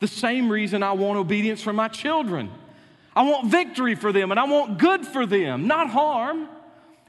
[0.00, 2.50] The same reason I want obedience from my children.
[3.14, 6.48] I want victory for them and I want good for them, not harm.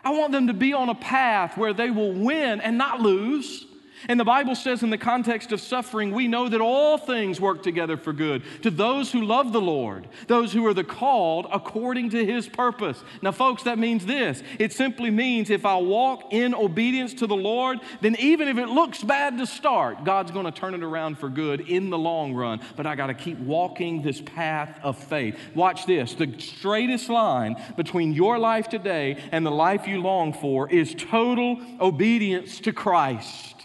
[0.03, 3.65] I want them to be on a path where they will win and not lose.
[4.07, 7.63] And the Bible says, in the context of suffering, we know that all things work
[7.63, 12.11] together for good to those who love the Lord, those who are the called according
[12.11, 13.03] to his purpose.
[13.21, 17.35] Now, folks, that means this it simply means if I walk in obedience to the
[17.35, 21.17] Lord, then even if it looks bad to start, God's going to turn it around
[21.17, 22.61] for good in the long run.
[22.75, 25.37] But I got to keep walking this path of faith.
[25.55, 30.69] Watch this the straightest line between your life today and the life you long for
[30.69, 33.56] is total obedience to Christ.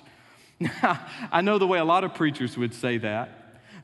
[1.33, 3.31] I know the way a lot of preachers would say that,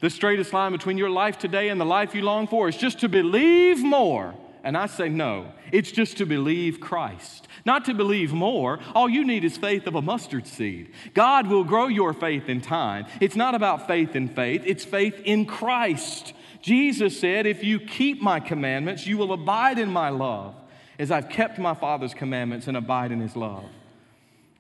[0.01, 3.01] The straightest line between your life today and the life you long for is just
[3.01, 4.35] to believe more.
[4.65, 7.47] And I say no, it's just to believe Christ.
[7.65, 8.81] Not to believe more.
[8.95, 10.93] All you need is faith of a mustard seed.
[11.15, 13.07] God will grow your faith in time.
[13.21, 16.35] It's not about faith in faith, it's faith in Christ.
[16.61, 20.55] Jesus said, If you keep my commandments, you will abide in my love,
[20.99, 23.65] as I've kept my Father's commandments and abide in his love.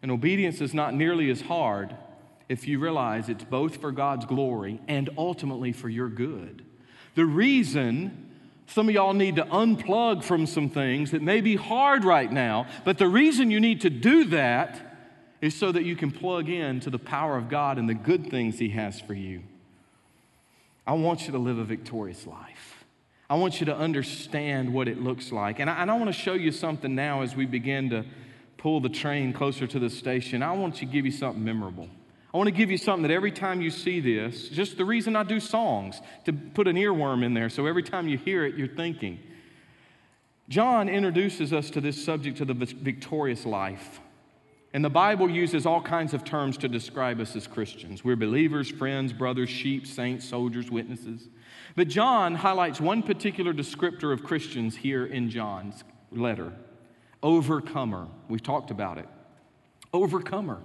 [0.02, 1.94] And obedience is not nearly as hard
[2.48, 6.64] if you realize it's both for God's glory and ultimately for your good.
[7.14, 8.28] The reason
[8.68, 12.66] some of y'all need to unplug from some things that may be hard right now,
[12.84, 14.98] but the reason you need to do that
[15.40, 18.30] is so that you can plug in to the power of God and the good
[18.30, 19.42] things He has for you.
[20.86, 22.84] I want you to live a victorious life.
[23.30, 25.60] I want you to understand what it looks like.
[25.60, 28.04] And I, and I want to show you something now as we begin to
[28.58, 30.42] pull the train closer to the station.
[30.42, 31.88] I want to give you something memorable.
[32.32, 35.16] I want to give you something that every time you see this, just the reason
[35.16, 38.54] I do songs, to put an earworm in there so every time you hear it,
[38.54, 39.18] you're thinking.
[40.48, 44.00] John introduces us to this subject of the victorious life.
[44.74, 48.04] And the Bible uses all kinds of terms to describe us as Christians.
[48.04, 51.28] We're believers, friends, brothers, sheep, saints, soldiers, witnesses.
[51.74, 56.52] But John highlights one particular descriptor of Christians here in John's letter
[57.22, 58.06] overcomer.
[58.28, 59.08] We've talked about it.
[59.92, 60.60] Overcomer.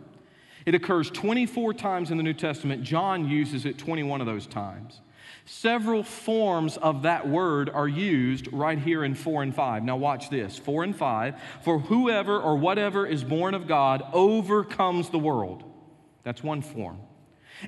[0.66, 2.84] It occurs 24 times in the New Testament.
[2.84, 5.02] John uses it 21 of those times.
[5.46, 9.84] Several forms of that word are used right here in 4 and 5.
[9.84, 11.36] Now, watch this 4 and 5.
[11.64, 15.64] For whoever or whatever is born of God overcomes the world.
[16.24, 17.00] That's one form.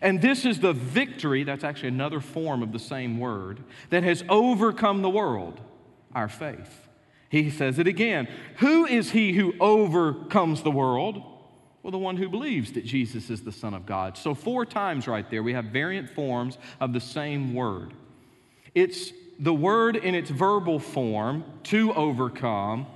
[0.01, 4.23] And this is the victory, that's actually another form of the same word, that has
[4.29, 5.59] overcome the world
[6.13, 6.87] our faith.
[7.29, 8.27] He says it again.
[8.59, 11.21] Who is he who overcomes the world?
[11.85, 14.17] Well, the one who believes that Jesus is the Son of God.
[14.17, 17.93] So, four times right there, we have variant forms of the same word.
[18.73, 22.87] It's the word in its verbal form, to overcome,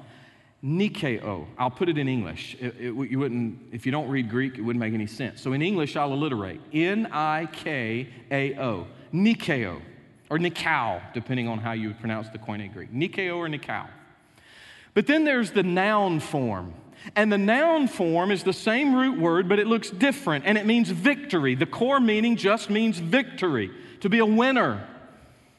[0.64, 1.46] nikeo.
[1.60, 2.58] I'll put it in English.
[2.60, 5.40] It, it, you wouldn't, if you don't read Greek, it wouldn't make any sense.
[5.40, 9.84] So, in English, I'll alliterate N I K A O, nikeo,
[10.32, 12.92] or nikao, depending on how you would pronounce the Koine Greek.
[12.92, 13.86] Nikeo or nikao.
[14.96, 16.74] But then there's the noun form.
[17.16, 20.66] And the noun form is the same root word, but it looks different, and it
[20.66, 21.56] means victory.
[21.56, 23.72] The core meaning just means victory,
[24.02, 24.88] to be a winner.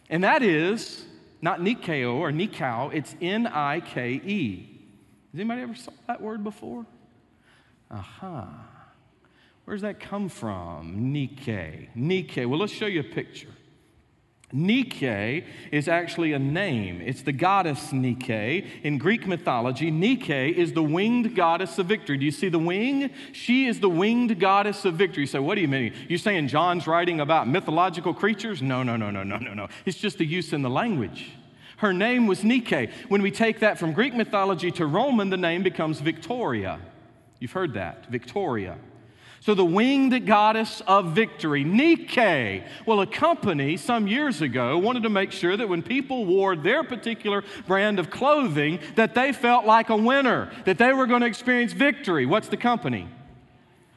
[0.09, 1.05] And that is
[1.43, 4.81] not Nikeo or Nikao, it's N I K E.
[5.33, 6.85] Has anybody ever saw that word before?
[7.91, 8.67] Aha.
[9.65, 11.13] Where does that come from?
[11.13, 11.89] Nike.
[11.95, 12.45] Nike.
[12.45, 13.51] Well, let's show you a picture.
[14.53, 17.01] Nike is actually a name.
[17.05, 18.67] It's the goddess Nike.
[18.83, 22.17] In Greek mythology, Nike is the winged goddess of victory.
[22.17, 23.11] Do you see the wing?
[23.33, 25.27] She is the winged goddess of victory.
[25.27, 25.95] So, what do you mean?
[26.09, 28.61] You're saying John's writing about mythological creatures?
[28.61, 29.69] No, no, no, no, no, no, no.
[29.87, 31.31] It's just the use in the language.
[31.77, 32.91] Her name was Nike.
[33.09, 36.81] When we take that from Greek mythology to Roman, the name becomes Victoria.
[37.39, 38.77] You've heard that, Victoria.
[39.43, 42.63] So, the winged goddess of victory, Nike.
[42.85, 46.85] Well, a company some years ago wanted to make sure that when people wore their
[46.85, 51.27] particular brand of clothing, that they felt like a winner, that they were going to
[51.27, 52.27] experience victory.
[52.27, 53.09] What's the company?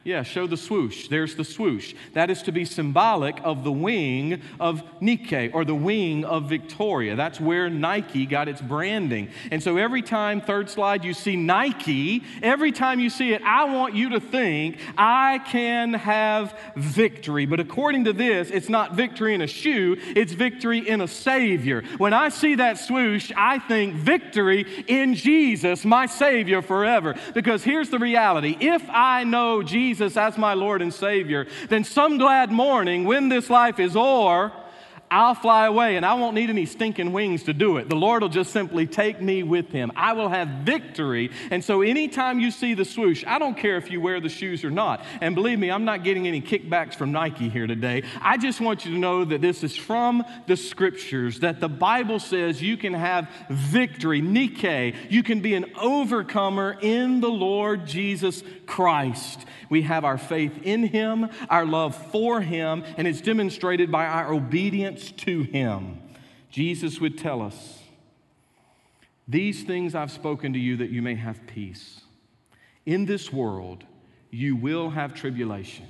[0.04, 1.08] Yeah, show the swoosh.
[1.08, 1.94] There's the swoosh.
[2.12, 7.16] That is to be symbolic of the wing of Nike or the wing of Victoria.
[7.16, 9.30] That's where Nike got its branding.
[9.50, 13.64] And so every time, third slide, you see Nike, every time you see it, I
[13.64, 17.46] want you to think, I can have victory.
[17.46, 21.82] But according to this, it's not victory in a shoe, it's victory in a Savior.
[21.96, 27.14] When I see that swoosh, I think victory in Jesus, my Savior forever.
[27.32, 31.84] Because here's the reality if I know Jesus, Jesus as my Lord and Savior, then
[31.84, 34.50] some glad morning when this life is o'er,
[35.14, 37.88] I'll fly away and I won't need any stinking wings to do it.
[37.88, 39.92] The Lord will just simply take me with Him.
[39.94, 41.30] I will have victory.
[41.52, 44.64] And so, anytime you see the swoosh, I don't care if you wear the shoes
[44.64, 45.04] or not.
[45.20, 48.02] And believe me, I'm not getting any kickbacks from Nike here today.
[48.20, 52.18] I just want you to know that this is from the scriptures, that the Bible
[52.18, 54.96] says you can have victory, Nike.
[55.10, 59.46] You can be an overcomer in the Lord Jesus Christ.
[59.70, 64.32] We have our faith in Him, our love for Him, and it's demonstrated by our
[64.32, 65.98] obedience to him.
[66.50, 67.80] Jesus would tell us,
[69.26, 72.00] These things I've spoken to you that you may have peace.
[72.86, 73.84] In this world,
[74.30, 75.86] you will have tribulation.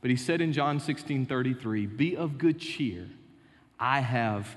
[0.00, 3.08] But he said in John 16 33, Be of good cheer.
[3.78, 4.56] I have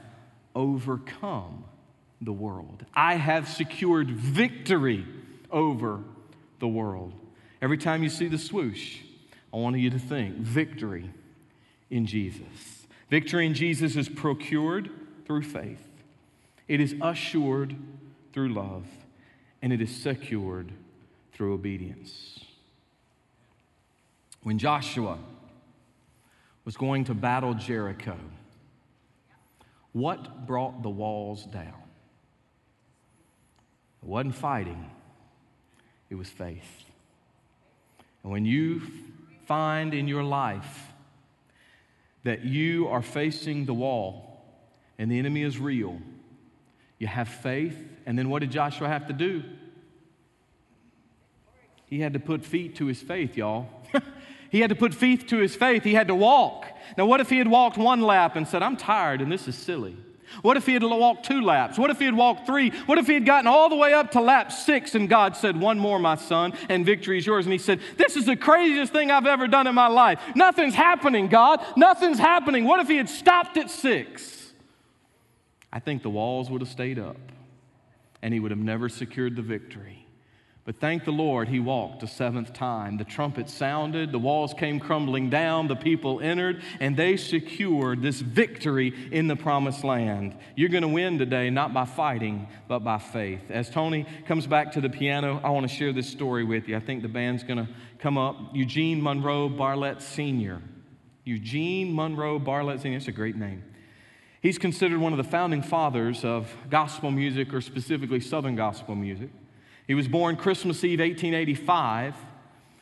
[0.55, 1.65] overcome
[2.21, 2.85] the world.
[2.93, 5.05] I have secured victory
[5.51, 6.01] over
[6.59, 7.13] the world.
[7.61, 8.99] Every time you see the swoosh,
[9.53, 11.09] I want you to think victory
[11.89, 12.82] in Jesus.
[13.13, 14.89] Victory in Jesus is procured
[15.27, 15.87] through faith,
[16.67, 17.75] it is assured
[18.33, 18.87] through love,
[19.61, 20.71] and it is secured
[21.31, 22.39] through obedience.
[24.41, 25.19] When Joshua
[26.65, 28.17] was going to battle Jericho,
[29.91, 31.83] what brought the walls down?
[34.01, 34.89] It wasn't fighting,
[36.09, 36.85] it was faith.
[38.23, 38.81] And when you
[39.45, 40.92] find in your life
[42.23, 44.41] that you are facing the wall
[44.97, 45.99] and the enemy is real,
[46.97, 49.43] you have faith, and then what did Joshua have to do?
[51.85, 53.67] He had to put feet to his faith, y'all.
[54.49, 55.83] he had to put feet to his faith.
[55.83, 56.65] He had to walk.
[56.97, 59.55] Now, what if he had walked one lap and said, I'm tired and this is
[59.55, 59.97] silly?
[60.41, 61.77] What if he had walked two laps?
[61.77, 62.71] What if he had walked three?
[62.85, 65.59] What if he had gotten all the way up to lap six and God said,
[65.59, 67.45] One more, my son, and victory is yours?
[67.45, 70.19] And he said, This is the craziest thing I've ever done in my life.
[70.35, 71.63] Nothing's happening, God.
[71.77, 72.65] Nothing's happening.
[72.65, 74.53] What if he had stopped at six?
[75.71, 77.17] I think the walls would have stayed up
[78.21, 80.02] and he would have never secured the victory.
[80.65, 82.95] But thank the Lord, he walked a seventh time.
[82.95, 88.21] The trumpet sounded, the walls came crumbling down, the people entered, and they secured this
[88.21, 90.37] victory in the promised land.
[90.55, 93.41] You're going to win today, not by fighting, but by faith.
[93.49, 96.77] As Tony comes back to the piano, I want to share this story with you.
[96.77, 97.67] I think the band's going to
[97.99, 98.37] come up.
[98.53, 100.61] Eugene Monroe Bartlett Sr.
[101.25, 102.97] Eugene Monroe Bartlett Sr.
[102.97, 103.63] It's a great name.
[104.41, 109.29] He's considered one of the founding fathers of gospel music, or specifically Southern gospel music.
[109.87, 112.15] He was born Christmas Eve, 1885.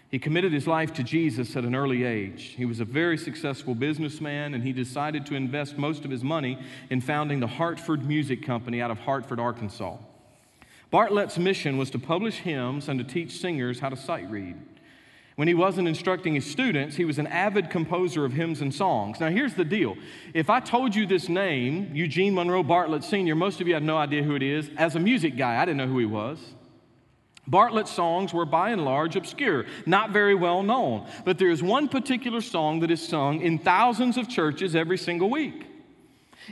[0.10, 2.54] He committed his life to Jesus at an early age.
[2.58, 6.60] He was a very successful businessman, and he decided to invest most of his money
[6.90, 9.98] in founding the Hartford Music Company out of Hartford, Arkansas.
[10.92, 14.58] Bartlett's mission was to publish hymns and to teach singers how to sight read.
[15.38, 19.22] When he wasn't instructing his students, he was an avid composer of hymns and songs.
[19.22, 19.96] Now, here's the deal.
[20.34, 23.98] If I told you this name, Eugene Monroe Bartlett Sr., most of you had no
[23.98, 24.70] idea who it is.
[24.78, 26.38] As a music guy, I didn't know who he was.
[27.52, 31.90] Bartlett's songs were by and large obscure, not very well known, but there is one
[31.90, 35.68] particular song that is sung in thousands of churches every single week.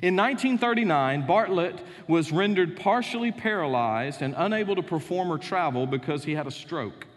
[0.03, 1.79] In 1939, Bartlett
[2.09, 7.07] was rendered partially paralyzed and unable to perform or travel because he had a stroke.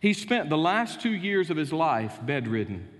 [0.00, 2.90] He spent the last two years of his life bedridden.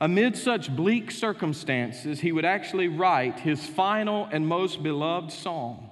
[0.00, 5.91] Amid such bleak circumstances, he would actually write his final and most beloved song.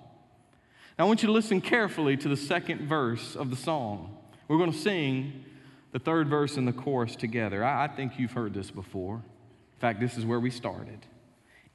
[1.00, 4.14] Now, I want you to listen carefully to the second verse of the song.
[4.48, 5.46] We're going to sing
[5.92, 7.64] the third verse and the chorus together.
[7.64, 9.14] I, I think you've heard this before.
[9.14, 10.98] In fact, this is where we started.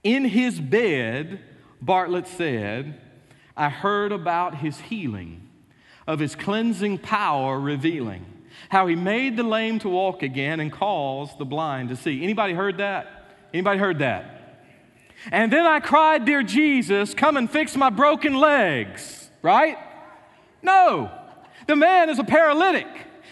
[0.03, 1.39] In his bed,
[1.81, 3.01] Bartlett said,
[3.57, 5.49] I heard about his healing,
[6.05, 8.27] of his cleansing power revealing,
[8.69, 12.21] how he made the lame to walk again and caused the blind to see.
[12.21, 13.31] Anybody heard that?
[13.51, 14.44] Anybody heard that?
[15.31, 19.77] And then I cried, Dear Jesus, come and fix my broken legs, right?
[20.61, 21.11] No.
[21.67, 22.87] The man is a paralytic.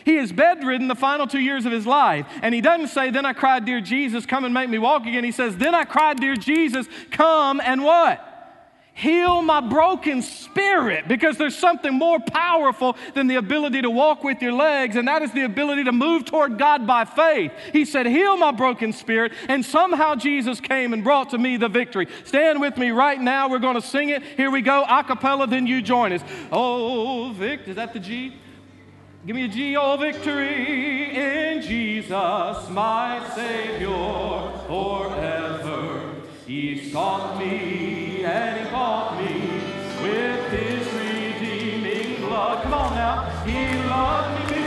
[0.06, 2.26] He is bedridden the final two years of his life.
[2.42, 5.24] And he doesn't say, Then I cried, Dear Jesus, come and make me walk again.
[5.24, 8.33] He says, Then I cried, Dear Jesus, come and what?
[8.96, 14.40] Heal my broken spirit because there's something more powerful than the ability to walk with
[14.40, 17.52] your legs, and that is the ability to move toward God by faith.
[17.72, 21.70] He said, Heal my broken spirit, and somehow Jesus came and brought to me the
[21.70, 22.08] victory.
[22.24, 23.50] Stand with me right now.
[23.50, 24.22] We're going to sing it.
[24.22, 26.22] Here we go, a cappella, then you join us.
[26.52, 28.36] Oh, Vic, is that the G?
[29.26, 36.12] Give me a G, oh, victory in Jesus, my Savior, forever.
[36.46, 39.50] He sought me and he bought me
[40.02, 42.64] with his redeeming blood.
[42.64, 43.24] Come on now.
[43.46, 44.63] He loved me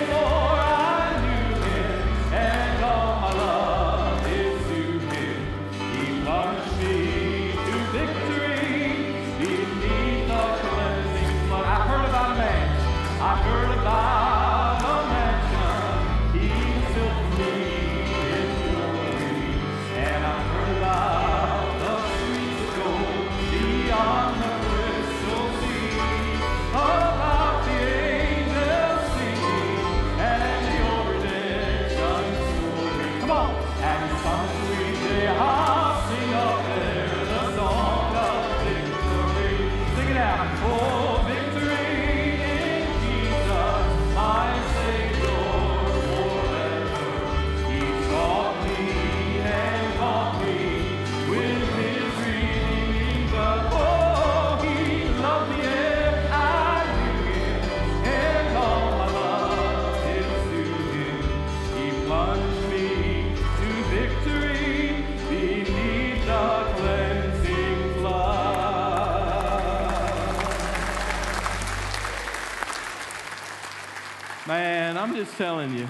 [75.37, 75.87] telling you.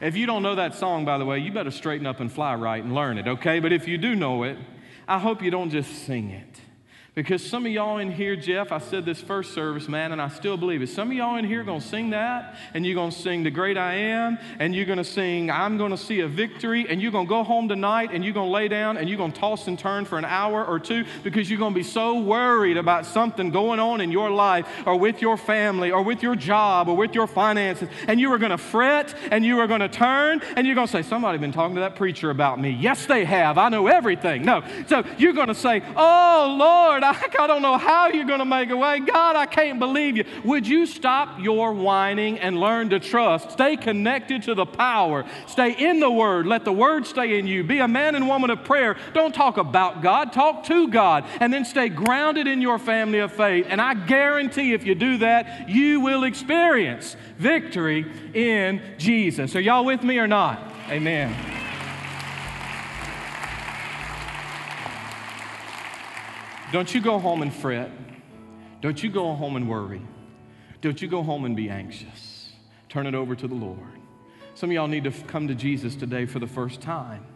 [0.00, 2.54] If you don't know that song, by the way, you better straighten up and fly
[2.54, 3.60] right and learn it, okay?
[3.60, 4.58] But if you do know it,
[5.06, 6.51] I hope you don't just sing it.
[7.14, 10.28] Because some of y'all in here, Jeff, I said this first service, man, and I
[10.28, 10.88] still believe it.
[10.88, 13.42] Some of y'all in here are going to sing that, and you're going to sing
[13.42, 16.86] The Great I Am, and you're going to sing I'm going to see a victory,
[16.88, 19.18] and you're going to go home tonight, and you're going to lay down, and you're
[19.18, 21.84] going to toss and turn for an hour or two because you're going to be
[21.84, 26.22] so worried about something going on in your life, or with your family, or with
[26.22, 29.66] your job, or with your finances, and you are going to fret, and you are
[29.66, 32.58] going to turn, and you're going to say, Somebody been talking to that preacher about
[32.58, 32.70] me.
[32.70, 33.58] Yes, they have.
[33.58, 34.46] I know everything.
[34.46, 34.64] No.
[34.86, 38.38] So you're going to say, Oh, Lord, Lord, I, I don't know how you're going
[38.38, 39.00] to make a way.
[39.00, 40.24] God, I can't believe you.
[40.44, 43.50] Would you stop your whining and learn to trust?
[43.52, 45.24] Stay connected to the power.
[45.46, 46.46] Stay in the Word.
[46.46, 47.64] Let the Word stay in you.
[47.64, 48.96] Be a man and woman of prayer.
[49.14, 51.24] Don't talk about God, talk to God.
[51.40, 53.66] And then stay grounded in your family of faith.
[53.68, 59.56] And I guarantee if you do that, you will experience victory in Jesus.
[59.56, 60.72] Are y'all with me or not?
[60.88, 61.61] Amen.
[66.72, 67.90] Don't you go home and fret.
[68.80, 70.00] Don't you go home and worry.
[70.80, 72.50] Don't you go home and be anxious.
[72.88, 74.00] Turn it over to the Lord.
[74.54, 77.26] Some of y'all need to come to Jesus today for the first time.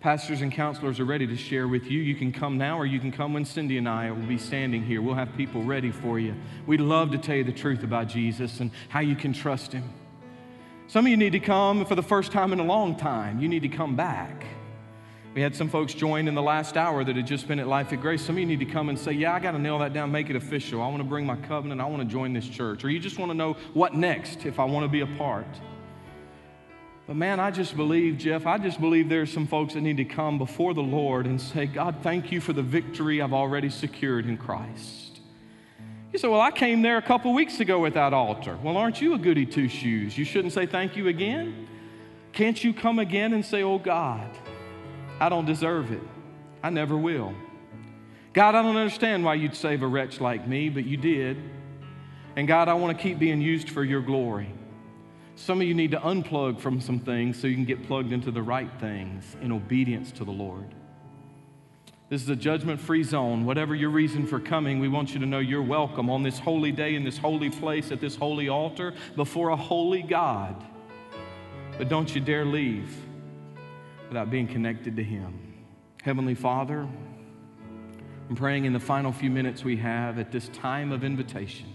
[0.00, 1.98] Pastors and counselors are ready to share with you.
[2.02, 4.84] You can come now or you can come when Cindy and I will be standing
[4.84, 5.00] here.
[5.00, 6.34] We'll have people ready for you.
[6.66, 9.90] We'd love to tell you the truth about Jesus and how you can trust Him.
[10.88, 13.40] Some of you need to come for the first time in a long time.
[13.40, 14.44] You need to come back.
[15.34, 17.92] We had some folks join in the last hour that had just been at Life
[17.92, 18.22] at Grace.
[18.22, 20.12] Some of you need to come and say, Yeah, I got to nail that down,
[20.12, 20.80] make it official.
[20.80, 21.80] I want to bring my covenant.
[21.80, 22.84] I want to join this church.
[22.84, 25.48] Or you just want to know what next if I want to be a part.
[27.08, 30.04] But man, I just believe, Jeff, I just believe there's some folks that need to
[30.04, 34.26] come before the Lord and say, God, thank you for the victory I've already secured
[34.26, 35.18] in Christ.
[36.12, 38.56] You say, Well, I came there a couple weeks ago with that altar.
[38.62, 40.16] Well, aren't you a goody two shoes?
[40.16, 41.66] You shouldn't say thank you again?
[42.32, 44.30] Can't you come again and say, Oh God,
[45.20, 46.02] I don't deserve it.
[46.62, 47.34] I never will.
[48.32, 51.38] God, I don't understand why you'd save a wretch like me, but you did.
[52.36, 54.52] And God, I want to keep being used for your glory.
[55.36, 58.30] Some of you need to unplug from some things so you can get plugged into
[58.30, 60.74] the right things in obedience to the Lord.
[62.08, 63.44] This is a judgment free zone.
[63.44, 66.72] Whatever your reason for coming, we want you to know you're welcome on this holy
[66.72, 70.62] day, in this holy place, at this holy altar, before a holy God.
[71.78, 72.94] But don't you dare leave
[74.08, 75.54] without being connected to Him.
[76.02, 76.86] Heavenly Father,
[78.28, 81.72] I'm praying in the final few minutes we have at this time of invitation,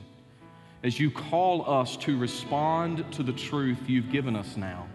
[0.84, 4.88] as you call us to respond to the truth you've given us now,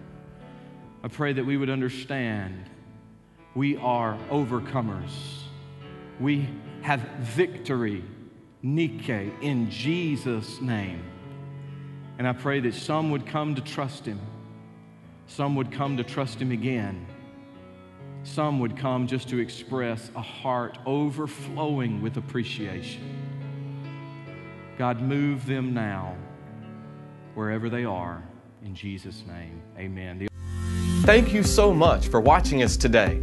[1.02, 2.70] I pray that we would understand
[3.54, 5.42] we are overcomers.
[6.18, 6.48] We
[6.82, 8.02] have victory,
[8.62, 11.02] Nike, in Jesus' name.
[12.18, 14.20] And I pray that some would come to trust Him,
[15.26, 17.06] some would come to trust Him again
[18.24, 23.02] some would come just to express a heart overflowing with appreciation.
[24.78, 26.16] God, move them now
[27.34, 28.22] wherever they are.
[28.64, 30.26] In Jesus' name, amen.
[31.02, 33.22] Thank you so much for watching us today.